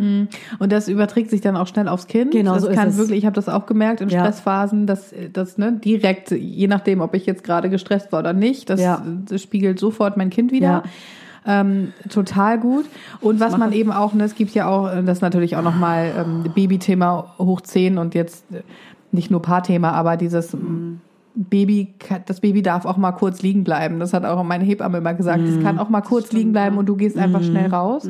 [0.59, 2.31] Und das überträgt sich dann auch schnell aufs Kind.
[2.31, 2.97] Genau, das so ist kann es.
[2.97, 4.19] wirklich, ich habe das auch gemerkt in Ja.
[4.19, 8.69] Stressphasen, dass das ne, direkt, je nachdem, ob ich jetzt gerade gestresst war oder nicht,
[8.69, 9.01] das, Ja.
[9.29, 10.83] das spiegelt sofort mein Kind wieder.
[11.45, 12.85] Ähm, total gut.
[13.21, 15.63] Und was man eben auch, ne, es gibt ja auch, äh, das ist natürlich auch
[15.63, 18.61] nochmal ähm, Babythema hoch 10 und jetzt äh,
[19.11, 20.99] nicht nur Paarthema, aber dieses ähm,
[21.35, 21.93] Baby,
[22.25, 23.99] das Baby darf auch mal kurz liegen bleiben.
[23.99, 25.41] Das hat auch meine Hebamme immer gesagt.
[25.47, 28.09] Es kann auch mal kurz liegen bleiben und du gehst einfach schnell raus.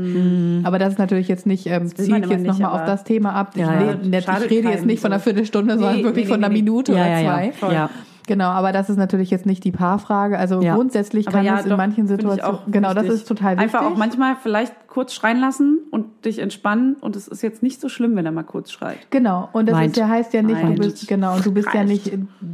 [0.64, 3.56] Aber das ist natürlich jetzt nicht, ähm, zielt jetzt nochmal auf das Thema ab.
[3.56, 3.90] Ja, ich, ja.
[3.90, 5.26] rede- ich rede jetzt nicht von einer so.
[5.26, 6.62] Viertelstunde, sondern Nee, wirklich nee, von einer nee.
[6.62, 7.74] Minute Ja, oder zwei.
[7.74, 7.90] Ja.
[8.30, 10.38] Genau, aber das ist natürlich jetzt nicht die Paarfrage.
[10.38, 10.76] Also Ja.
[10.76, 13.22] grundsätzlich Aber kann ja, es in manchen Situationen, auch genau, das wichtig.
[13.22, 13.74] ist total wichtig.
[13.74, 17.80] Einfach auch manchmal vielleicht kurz schreien lassen und dich entspannen und es ist jetzt nicht
[17.80, 18.98] so schlimm, wenn er mal kurz schreit.
[19.12, 19.92] Genau, und das Meint.
[19.92, 20.80] ist ja, heißt ja nicht, du Meint.
[20.80, 22.12] bist, genau, du bist ja nicht,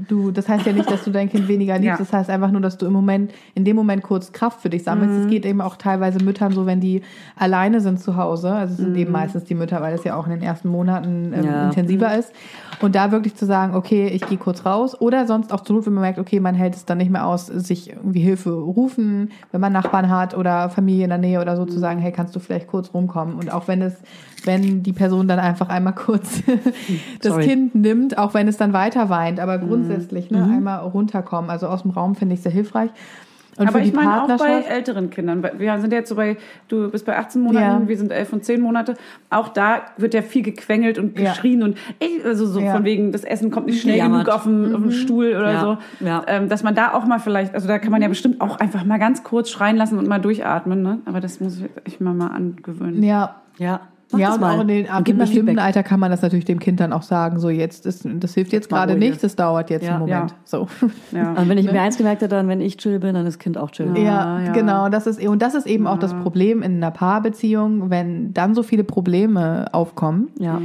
[0.07, 1.97] du, das heißt ja nicht, dass du dein Kind weniger liebst, Ja.
[1.97, 4.83] das heißt einfach nur, dass du im Moment, in dem Moment kurz Kraft für dich
[4.83, 5.15] sammelst.
[5.15, 5.21] Mhm.
[5.23, 7.01] Es geht eben auch teilweise Müttern so, wenn die
[7.35, 10.25] alleine sind zu Hause, also es sind eben meistens die Mütter, weil es ja auch
[10.27, 11.45] in den ersten Monaten ähm, Mhm.
[11.45, 11.65] Ja.
[11.65, 12.31] intensiver ist.
[12.81, 15.85] Und da wirklich zu sagen, okay, ich gehe kurz raus oder sonst auch zur Not,
[15.87, 19.31] wenn man merkt, okay, man hält es dann nicht mehr aus, sich irgendwie Hilfe rufen,
[19.53, 22.34] wenn man Nachbarn hat oder Familie in der Nähe oder so zu sagen, hey, kannst
[22.35, 23.35] du vielleicht kurz rumkommen?
[23.35, 23.95] Und auch wenn es,
[24.43, 26.41] wenn die Person dann einfach einmal kurz
[27.21, 27.45] das Sorry.
[27.45, 31.49] Kind nimmt, auch wenn es dann weiter weint, aber grundsätzlich ne, einmal runterkommen.
[31.49, 32.91] Also aus dem Raum finde ich sehr hilfreich.
[33.57, 35.41] Und Aber für die ich meine auch bei älteren Kindern.
[35.57, 36.35] Wir sind jetzt so bei,
[36.67, 37.87] du bist bei 18 Monaten, Ja.
[37.87, 38.95] wir sind 11 und 10 Monate.
[39.29, 41.29] Auch da wird ja viel gequengelt und Ja.
[41.31, 42.73] geschrien und ey, also so Ja.
[42.73, 44.25] von wegen, das Essen kommt nicht schnell Gejammert.
[44.25, 45.61] genug auf dem, auf dem Stuhl oder Ja.
[45.61, 46.05] so.
[46.05, 46.23] Ja.
[46.27, 48.83] Ähm, dass man da auch mal vielleicht, also da kann man ja bestimmt auch einfach
[48.83, 50.99] mal ganz kurz schreien lassen und mal durchatmen, ne?
[51.05, 53.01] Aber das muss ich mal mal angewöhnen.
[53.03, 53.79] Ja, Ja.
[54.15, 54.55] Mach ja, das und mal.
[54.57, 55.63] auch in den, ab einem bestimmten Feedback.
[55.65, 58.51] Alter kann man das natürlich dem Kind dann auch sagen, so jetzt ist, das hilft
[58.53, 59.91] jetzt gerade ruhig nicht, das dauert jetzt Ja.
[59.91, 60.31] einen Moment.
[60.31, 60.37] Ja.
[60.43, 60.67] So.
[61.11, 61.33] Ja.
[61.37, 63.57] Und wenn ich mir eins gemerkt habe, dann, wenn ich chill bin, dann ist Kind
[63.57, 63.91] auch chill.
[63.97, 64.51] Ja, ja.
[64.51, 64.89] genau.
[64.89, 68.63] Das ist, und das ist eben auch das Problem in einer Paarbeziehung, wenn dann so
[68.63, 70.59] viele Probleme aufkommen Ja.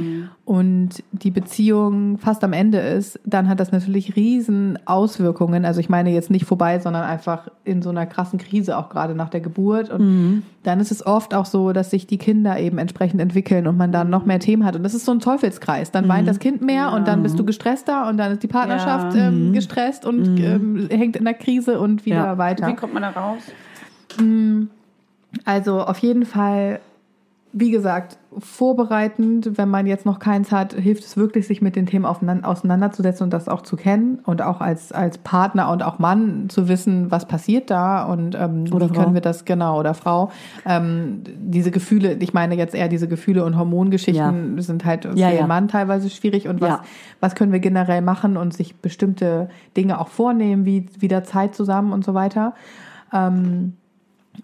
[0.45, 5.65] und die Beziehung fast am Ende ist, dann hat das natürlich riesen Auswirkungen.
[5.65, 9.15] Also ich meine jetzt nicht vorbei, sondern einfach in so einer krassen Krise, auch gerade
[9.15, 9.89] nach der Geburt.
[9.89, 13.77] Und dann ist es oft auch so, dass sich die Kinder eben entsprechend entwickeln und
[13.77, 14.75] man dann noch mehr Themen hat.
[14.75, 15.91] Und das ist so ein Teufelskreis.
[15.91, 19.15] Dann weint das Kind mehr und dann bist du gestresster und dann ist die Partnerschaft
[19.15, 19.27] Ja.
[19.27, 22.37] ähm, gestresst und ähm, hängt in der Krise und wieder Ja.
[22.37, 22.67] weiter.
[22.67, 23.41] Wie kommt man da raus?
[25.45, 26.79] Also auf jeden Fall,
[27.53, 31.85] wie gesagt, vorbereitend, wenn man jetzt noch keins hat, hilft es wirklich, sich mit den
[31.85, 36.47] Themen auseinanderzusetzen und das auch zu kennen und auch als, als Partner und auch Mann
[36.47, 39.01] zu wissen, was passiert da und ähm, Oder wie Frau.
[39.03, 40.31] können wir das, genau, oder Frau,
[40.65, 45.29] ähm, diese Gefühle, ich meine jetzt eher diese Gefühle und Hormongeschichten sind halt für Ja,
[45.29, 45.47] den ja.
[45.47, 46.81] Mann teilweise schwierig und was, Ja.
[47.19, 51.91] was können wir generell machen und sich bestimmte Dinge auch vornehmen, wie wieder Zeit zusammen
[51.91, 52.53] und so weiter.
[53.11, 53.73] Ähm,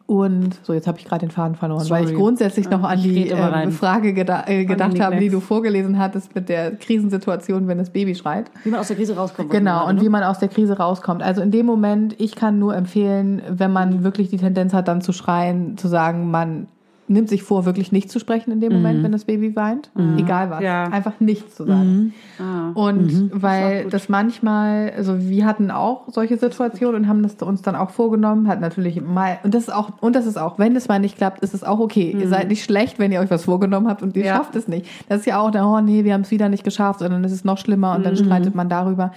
[0.05, 2.21] und so, jetzt habe ich gerade den Faden verloren, weil ich Sorry.
[2.21, 3.71] grundsätzlich noch an Ich die äh.
[3.71, 8.15] Frage geda äh, gedacht habe, die du vorgelesen hattest mit der Krisensituation, wenn das Baby
[8.15, 8.51] schreit.
[8.63, 9.49] Wie man aus der Krise rauskommt.
[9.49, 11.23] Genau, und wie man aus der Krise rauskommt.
[11.23, 15.01] Also in dem Moment, ich kann nur empfehlen, wenn man wirklich die Tendenz hat, dann
[15.01, 16.67] zu schreien, zu sagen, man
[17.09, 19.89] nimmt sich vor, wirklich nicht zu sprechen in dem Moment, wenn das Baby weint.
[20.17, 20.61] Egal was.
[20.61, 20.85] Ja.
[20.85, 22.13] Einfach nichts zu sagen.
[22.39, 22.71] Ah.
[22.73, 27.75] Und weil das manchmal, also wir hatten auch solche Situationen und haben das uns dann
[27.75, 30.87] auch vorgenommen, hat natürlich mal, und das ist auch, und das ist auch, wenn es
[30.87, 32.15] mal nicht klappt, ist es auch okay.
[32.19, 34.35] Ihr seid nicht schlecht, wenn ihr euch was vorgenommen habt und ihr Ja.
[34.35, 34.85] schafft es nicht.
[35.07, 37.31] Das ist ja auch, oh nee, wir haben es wieder nicht geschafft und dann ist
[37.31, 39.11] es noch schlimmer und dann streitet man darüber.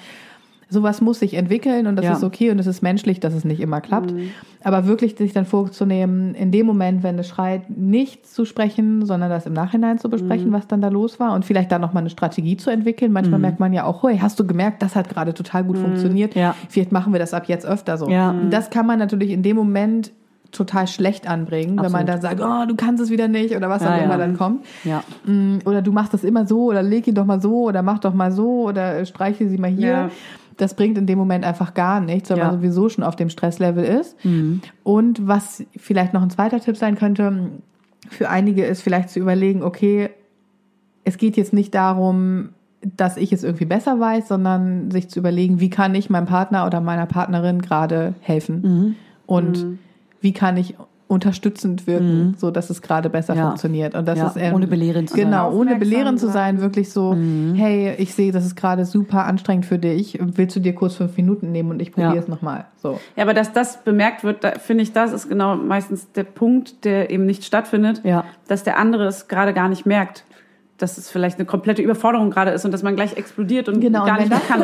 [0.71, 2.13] Sowas muss sich entwickeln und das Ja.
[2.13, 4.15] ist okay und es ist menschlich, dass es nicht immer klappt.
[4.63, 9.29] Aber wirklich sich dann vorzunehmen, in dem Moment, wenn es schreit, nicht zu sprechen, sondern
[9.31, 12.11] das im Nachhinein zu besprechen, was dann da los war und vielleicht da nochmal eine
[12.11, 13.13] Strategie zu entwickeln.
[13.13, 16.35] Manchmal merkt man ja auch, hey, hast du gemerkt, das hat gerade total gut funktioniert.
[16.35, 16.55] Ja.
[16.69, 18.09] Vielleicht machen wir das ab jetzt öfter so.
[18.09, 18.35] Ja.
[18.51, 20.13] Das kann man natürlich in dem Moment
[20.53, 22.09] total schlecht anbringen, wenn man Absolut.
[22.09, 24.03] dann sagt, oh, du kannst es wieder nicht oder was Ja, auch ja.
[24.05, 24.65] immer dann kommt.
[24.83, 25.05] Ja.
[25.25, 28.01] Mm, Oder du machst das immer so oder leg ihn doch mal so oder mach
[28.01, 30.11] doch mal so oder streiche sie mal hier.
[30.61, 32.45] Das bringt in dem Moment einfach gar nichts, weil Ja.
[32.47, 34.17] man sowieso schon auf dem Stresslevel ist.
[34.83, 37.51] Und was vielleicht noch ein zweiter Tipp sein könnte,
[38.09, 40.11] für einige ist vielleicht zu überlegen, okay,
[41.05, 42.51] es geht jetzt nicht darum,
[42.97, 46.67] dass ich es irgendwie besser weiß, sondern sich zu überlegen, wie kann ich meinem Partner
[46.67, 48.97] oder meiner Partnerin gerade helfen
[49.27, 49.79] und
[50.21, 50.75] wie kann ich
[51.11, 53.47] unterstützend wirken, so dass es gerade besser Ja.
[53.49, 55.25] funktioniert und das Ja, ist ähm, ohne belehrend zu sein.
[55.27, 56.61] genau ohne belehrend zu sein.
[56.61, 57.15] wirklich so
[57.55, 61.17] hey ich sehe das ist gerade super anstrengend für dich willst du dir kurz fünf
[61.17, 62.21] Minuten nehmen und ich probiere Ja.
[62.21, 65.29] es noch mal so Ja, aber dass das bemerkt wird, da finde ich, das ist
[65.29, 68.25] genau meistens der Punkt, der eben nicht stattfindet, Ja.
[68.47, 70.25] dass der andere es gerade gar nicht merkt,
[70.79, 74.05] dass es vielleicht eine komplette Überforderung gerade ist und dass man gleich explodiert und Genau,
[74.07, 74.63] gar und nicht mehr kann.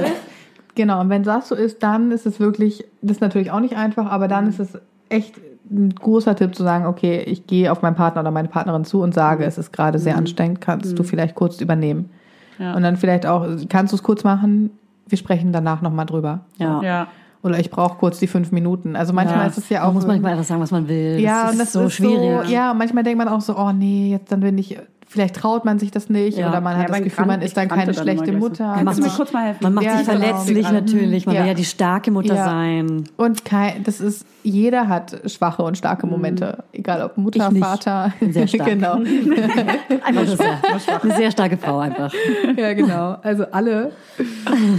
[0.77, 3.77] genau, und wenn das so ist, dann ist es wirklich, das ist natürlich auch nicht
[3.77, 4.79] einfach, aber dann ist es
[5.09, 5.35] echt
[5.71, 9.03] ein großer Tipp zu sagen, okay, ich gehe auf meinen Partner oder meine Partnerin zu
[9.03, 12.11] und sage, es ist gerade sehr anstrengend, kannst du vielleicht kurz übernehmen.
[12.59, 12.75] Ja.
[12.75, 14.71] Und dann vielleicht auch, kannst du es kurz machen,
[15.09, 16.41] wir sprechen danach nochmal drüber.
[16.59, 16.81] Ja.
[16.83, 17.07] Ja.
[17.43, 18.97] Oder ich brauche kurz die fünf Minuten.
[18.97, 19.47] Also manchmal Ja.
[19.47, 19.93] ist es ja Man auch.
[19.95, 21.21] muss manchmal einfach sagen, was man will.
[21.21, 22.47] ja, das und ist das so ist schwierig.
[22.47, 24.77] so, ja, und manchmal denkt man auch so, oh nee, jetzt dann bin ich,
[25.09, 26.49] vielleicht traut man sich das nicht Ja.
[26.49, 28.39] oder man Ja, hat das Gefühl, krank- man ist dann keine dann schlechte so.
[28.39, 28.67] Mutter.
[28.67, 29.59] Man Kannst macht sich, kurz mal helfen?
[29.63, 30.21] man macht Ja, sich genau.
[30.21, 31.27] verletzlich natürlich.
[31.27, 31.41] Man Ja.
[31.43, 32.45] will ja die starke Mutter Ja.
[32.45, 33.05] sein.
[33.17, 36.65] Und kein, das ist, jeder hat schwache und starke Momente.
[36.73, 37.65] Egal ob Mutter, Ich nicht.
[37.65, 38.13] Vater.
[38.21, 38.69] Bin sehr stark.
[38.69, 38.95] genau.
[40.05, 40.59] Einfach eine sehr,
[41.03, 42.13] eine sehr starke Frau einfach.
[42.57, 43.17] Ja, genau.
[43.23, 43.93] Also alle,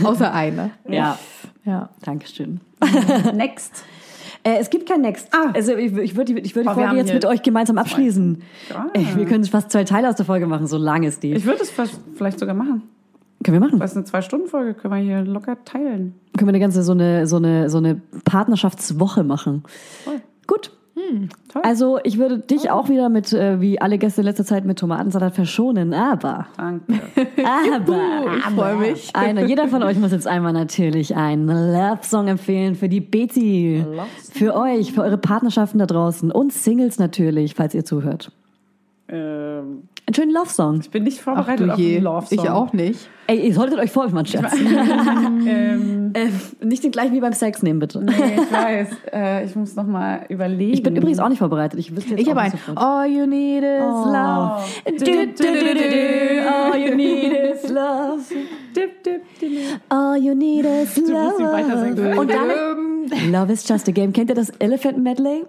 [0.04, 0.72] außer eine.
[0.88, 1.18] Ja,
[1.66, 1.90] Ja.
[2.04, 2.60] Dankeschön.
[3.34, 3.84] Next.
[4.48, 5.28] Äh, es gibt kein Next.
[5.54, 8.42] Also ich, ich würde die, ich würde die Oh, Folge jetzt mit euch gemeinsam abschließen.
[8.74, 8.86] Ah.
[8.94, 11.34] Äh, wir können fast zwei Teile aus der Folge machen, so lang ist die.
[11.34, 11.74] Ich würde es
[12.16, 12.84] vielleicht sogar machen.
[13.44, 13.80] können wir machen.
[13.80, 16.16] Das ist eine Zwei-Stunden-Folge, können wir hier locker teilen.
[16.38, 19.64] Können wir eine ganze so eine so eine so eine Partnerschaftswoche machen.
[20.06, 20.22] Voll.
[20.48, 20.72] Gut.
[21.52, 21.62] Toll.
[21.64, 24.80] Also ich würde dich auch wieder mit, äh, wie alle Gäste in letzter Zeit, mit
[24.80, 26.94] Tomatensalat verschonen, aber, Danke.
[27.76, 29.16] aber, Ich freue mich.
[29.16, 33.86] einer, jeder von euch muss jetzt einmal natürlich einen Love-Song empfehlen für die Bezi,
[34.32, 38.32] für euch, für eure Partnerschaften da draußen und Singles natürlich, falls ihr zuhört.
[39.10, 40.80] ähm, Einen schönen Love-Song.
[40.80, 42.40] ich bin nicht Ach vorbereitet du auf einen Love-Song.
[42.40, 43.10] Ich auch nicht.
[43.28, 44.54] Ey, ihr solltet euch vor, mein Schatz.
[45.50, 48.02] Ähm, äh, nicht den gleichen wie beim Sex nehmen, bitte.
[48.04, 48.88] nee, ich weiß.
[49.14, 50.74] Äh, ich muss noch mal überlegen.
[50.74, 51.80] Ich bin übrigens auch nicht vorbereitet.
[51.80, 52.78] Ich wüsste jetzt Ich auch habe ein nicht sofort.
[52.78, 54.64] All you need is love.
[54.86, 56.50] Du, du, du, du, du.
[56.50, 58.22] All you need is love.
[59.90, 62.20] All you need is love.
[62.20, 62.52] Und dann
[63.32, 64.14] Love is just a game.
[64.14, 65.44] Kennt ihr das Elephant Medley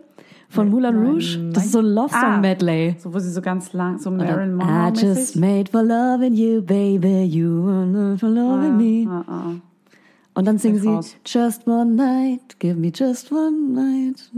[0.49, 1.39] von Moulin Rouge?
[1.53, 2.39] Das ist so ein Love Song Ah.
[2.41, 2.97] Medley.
[2.99, 6.63] So, wo sie so ganz lang, so Marilyn dann, I just made for loving you,
[6.63, 7.25] baby.
[7.25, 9.09] You were for loving me.
[9.11, 9.51] Ah, ah.
[10.35, 11.17] Und dann singen sie raus.
[11.27, 14.31] Just one night, give me just one night.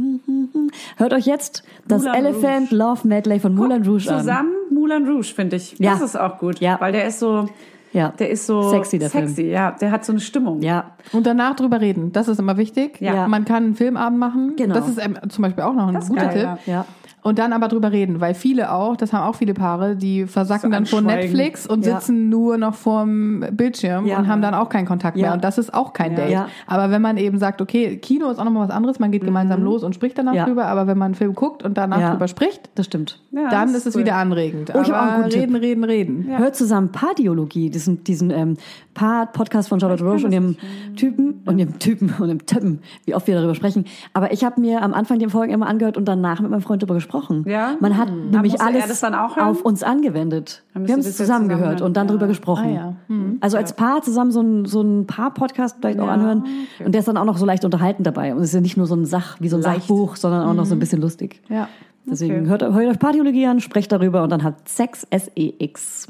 [0.97, 4.21] Hört euch jetzt das Moulin Elephant Love Medley von Moulin Rouge an.
[4.21, 5.79] Zusammen Moulin Rouge, finde ich.
[5.79, 5.93] Ja.
[5.93, 6.59] Das ist auch gut.
[6.61, 6.81] Ja.
[6.81, 7.47] Weil der ist so,
[7.93, 8.11] Ja.
[8.19, 9.27] der ist so Sexy, der Film.
[9.29, 9.73] sexy, ja.
[9.73, 10.63] Der hat so eine Stimmung.
[10.63, 10.93] Ja.
[11.13, 12.13] Und danach drüber reden.
[12.13, 13.01] Das ist immer wichtig.
[13.01, 13.27] Ja.
[13.27, 14.55] Man kann einen Filmabend machen.
[14.57, 14.75] Genau.
[14.75, 16.67] Das ist ähm, zum Beispiel auch noch ein guter geil, Tipp.
[16.67, 16.73] ja.
[16.73, 16.85] Ja.
[17.23, 20.71] Und dann aber drüber reden, weil viele auch, das haben auch viele Paare, die versacken
[20.71, 21.01] So dann vor.
[21.03, 21.97] Netflix und Ja.
[22.01, 24.19] sitzen nur noch vorm Bildschirm Ja.
[24.19, 25.27] und haben dann auch keinen Kontakt Ja.
[25.27, 25.33] mehr.
[25.35, 26.31] Und das ist auch kein Date.
[26.31, 26.49] Ja.
[26.67, 29.63] Aber wenn man eben sagt, okay, Kino ist auch nochmal was anderes, man geht gemeinsam
[29.63, 30.37] los und spricht danach Mhm.
[30.39, 30.45] Ja.
[30.47, 32.11] drüber, aber wenn man einen Film guckt und danach Ja.
[32.13, 33.21] drüber spricht, Das stimmt.
[33.33, 34.03] Ja, dann das ist es cool.
[34.03, 34.73] wieder anregend.
[34.75, 35.41] Oh, ich hab auch einen aber guten Tipp.
[35.43, 35.85] reden, reden,
[36.25, 36.39] reden.
[36.39, 38.57] Hört zusammen Pardiologie, diesen, diesen ähm,
[38.95, 40.57] Paar-Podcast von Charlotte Roche und ihrem
[40.97, 43.85] Typen und ihrem Typen und ihrem Typen, wie oft wir darüber sprechen.
[44.15, 46.83] Aber ich habe mir am Anfang die Folgen immer angehört und danach mit meinem Freund
[46.83, 47.10] darüber gesprochen.
[47.47, 47.77] Ja?
[47.81, 49.47] Man hat nämlich musste er alles das dann auch hören?
[49.49, 50.63] auf uns angewendet.
[50.75, 51.51] Wir haben es jetzt zusammen
[51.83, 52.13] und dann Ja.
[52.13, 52.67] drüber gesprochen.
[52.69, 52.95] Ah, ja.
[53.09, 53.39] Hm.
[53.41, 56.45] Also als Paar zusammen so ein, so ein Paar-Podcast vielleicht auch anhören.
[56.77, 56.85] okay.
[56.85, 58.33] Und der ist dann auch noch so leicht unterhalten dabei.
[58.35, 59.81] Und es ist ja nicht nur so ein Sach, wie so ein Leicht.
[59.83, 61.41] Sachbuch, sondern auch noch so ein bisschen lustig.
[61.49, 61.69] Ja.
[62.07, 62.49] Deswegen Okay.
[62.49, 66.07] hört, hört euch Pardiologie an, sprecht darüber und dann habt Sex S-E-X.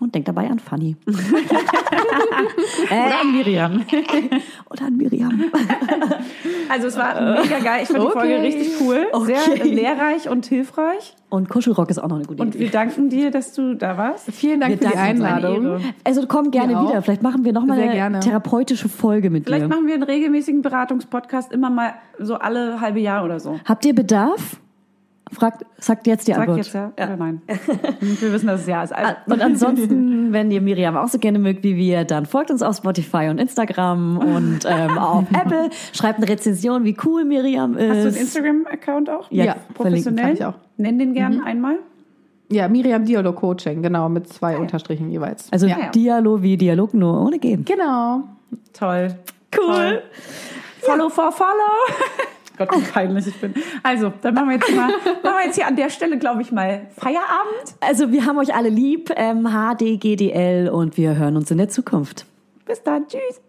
[0.00, 0.96] Und denkt dabei an Fanny.
[2.90, 3.82] Oder an Miriam.
[4.70, 5.44] Oder an Miriam.
[6.70, 7.80] Also es war mega geil.
[7.82, 9.06] Ich fand die Folge richtig cool.
[9.26, 9.62] Sehr Okay.
[9.74, 11.14] lehrreich und hilfreich.
[11.28, 12.70] Und Kuschelrock ist auch noch eine gute Und wir Idee.
[12.70, 14.30] danken dir, dass du da warst.
[14.32, 15.80] Vielen Dank Wir für die Einladung.
[16.02, 16.88] Also komm gerne Wir auch.
[16.90, 17.02] wieder.
[17.02, 18.20] Vielleicht machen wir noch mal Sehr eine gerne.
[18.20, 19.68] therapeutische Folge mit Vielleicht dir.
[19.68, 23.60] machen wir einen regelmäßigen Beratungspodcast immer mal so alle halbe Jahr oder so.
[23.66, 24.56] Habt ihr Bedarf?
[25.32, 26.58] Fragt, sagt jetzt die Sag Antwort.
[26.58, 27.40] jetzt ja, oder nein.
[28.00, 28.92] Wir wissen, dass es ja ist.
[28.92, 32.62] Also, Und ansonsten, wenn ihr Miriam auch so gerne mögt wie wir, dann folgt uns
[32.62, 35.70] auf Spotify und Instagram und ähm, auf Apple.
[35.92, 37.88] Schreibt eine Rezension, wie cool Miriam ist.
[37.90, 39.30] hast du einen Instagram-Account auch?
[39.30, 40.34] Ja, Ja, Professionell?
[40.34, 40.54] ich auch.
[40.76, 41.44] Nenn den gern Mhm.
[41.44, 41.76] einmal.
[42.50, 45.46] Ja, Miriam Dialog Coaching, genau, mit zwei Unterstrichen jeweils.
[45.52, 45.88] Also Ja, ja.
[45.90, 47.56] Dialog wie Dialog, nur ohne G.
[47.64, 48.24] genau.
[48.72, 49.14] Toll.
[49.56, 49.66] Cool.
[49.66, 50.02] Toll.
[50.80, 51.50] Follow for follow.
[52.66, 53.54] Gott, wie peinlich ich bin.
[53.82, 56.52] Also, dann machen wir jetzt mal, machen wir jetzt hier an der Stelle, glaube ich,
[56.52, 57.74] mal Feierabend.
[57.80, 62.26] Also wir haben euch alle lieb, ähm, HDGDL und wir hören uns in der Zukunft.
[62.66, 63.06] Bis dann.
[63.08, 63.40] Tschüss.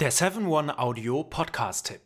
[0.00, 2.00] Der 7-One-Audio-Podcast-Tipp.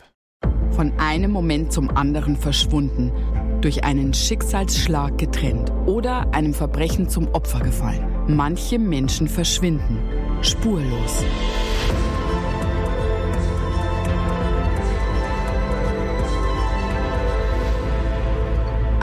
[0.73, 3.13] Von einem Moment zum anderen verschwunden,
[3.61, 8.07] durch einen Schicksalsschlag getrennt oder einem Verbrechen zum Opfer gefallen.
[8.29, 9.99] Manche Menschen verschwinden
[10.43, 11.25] spurlos.